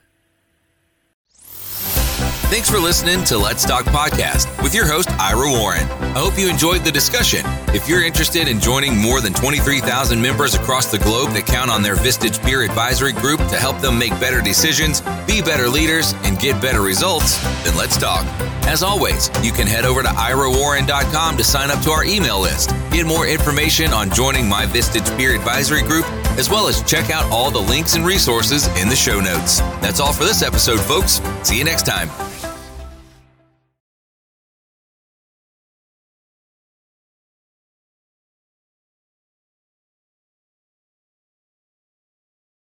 Thanks 2.48 2.70
for 2.70 2.78
listening 2.78 3.24
to 3.24 3.38
Let's 3.38 3.64
Talk 3.64 3.86
Podcast 3.86 4.62
with 4.62 4.72
your 4.72 4.86
host, 4.86 5.10
Ira 5.18 5.50
Warren. 5.50 5.82
I 5.82 6.20
hope 6.20 6.38
you 6.38 6.48
enjoyed 6.48 6.84
the 6.84 6.92
discussion. 6.92 7.40
If 7.74 7.88
you're 7.88 8.04
interested 8.04 8.46
in 8.46 8.60
joining 8.60 8.96
more 8.96 9.20
than 9.20 9.32
23,000 9.34 10.22
members 10.22 10.54
across 10.54 10.86
the 10.86 10.98
globe 10.98 11.32
that 11.32 11.44
count 11.44 11.72
on 11.72 11.82
their 11.82 11.96
Vistage 11.96 12.40
Peer 12.44 12.62
Advisory 12.62 13.12
Group 13.12 13.40
to 13.48 13.56
help 13.56 13.80
them 13.80 13.98
make 13.98 14.12
better 14.20 14.40
decisions, 14.40 15.00
be 15.26 15.42
better 15.42 15.68
leaders, 15.68 16.14
and 16.22 16.38
get 16.38 16.62
better 16.62 16.82
results, 16.82 17.36
then 17.64 17.76
let's 17.76 17.96
talk. 17.96 18.24
As 18.66 18.84
always, 18.84 19.28
you 19.42 19.50
can 19.50 19.66
head 19.66 19.84
over 19.84 20.02
to 20.02 20.08
irawarren.com 20.08 21.36
to 21.36 21.44
sign 21.44 21.70
up 21.72 21.82
to 21.82 21.90
our 21.90 22.04
email 22.04 22.40
list, 22.40 22.70
get 22.92 23.06
more 23.06 23.26
information 23.26 23.92
on 23.92 24.08
joining 24.08 24.48
my 24.48 24.66
Vistage 24.66 25.14
Peer 25.18 25.34
Advisory 25.34 25.82
Group, 25.82 26.06
as 26.38 26.48
well 26.48 26.68
as 26.68 26.80
check 26.84 27.10
out 27.10 27.24
all 27.32 27.50
the 27.50 27.58
links 27.58 27.96
and 27.96 28.06
resources 28.06 28.68
in 28.80 28.88
the 28.88 28.96
show 28.96 29.20
notes. 29.20 29.58
That's 29.82 29.98
all 29.98 30.12
for 30.12 30.24
this 30.24 30.42
episode, 30.42 30.80
folks. 30.80 31.20
See 31.42 31.58
you 31.58 31.64
next 31.64 31.86
time. 31.86 32.08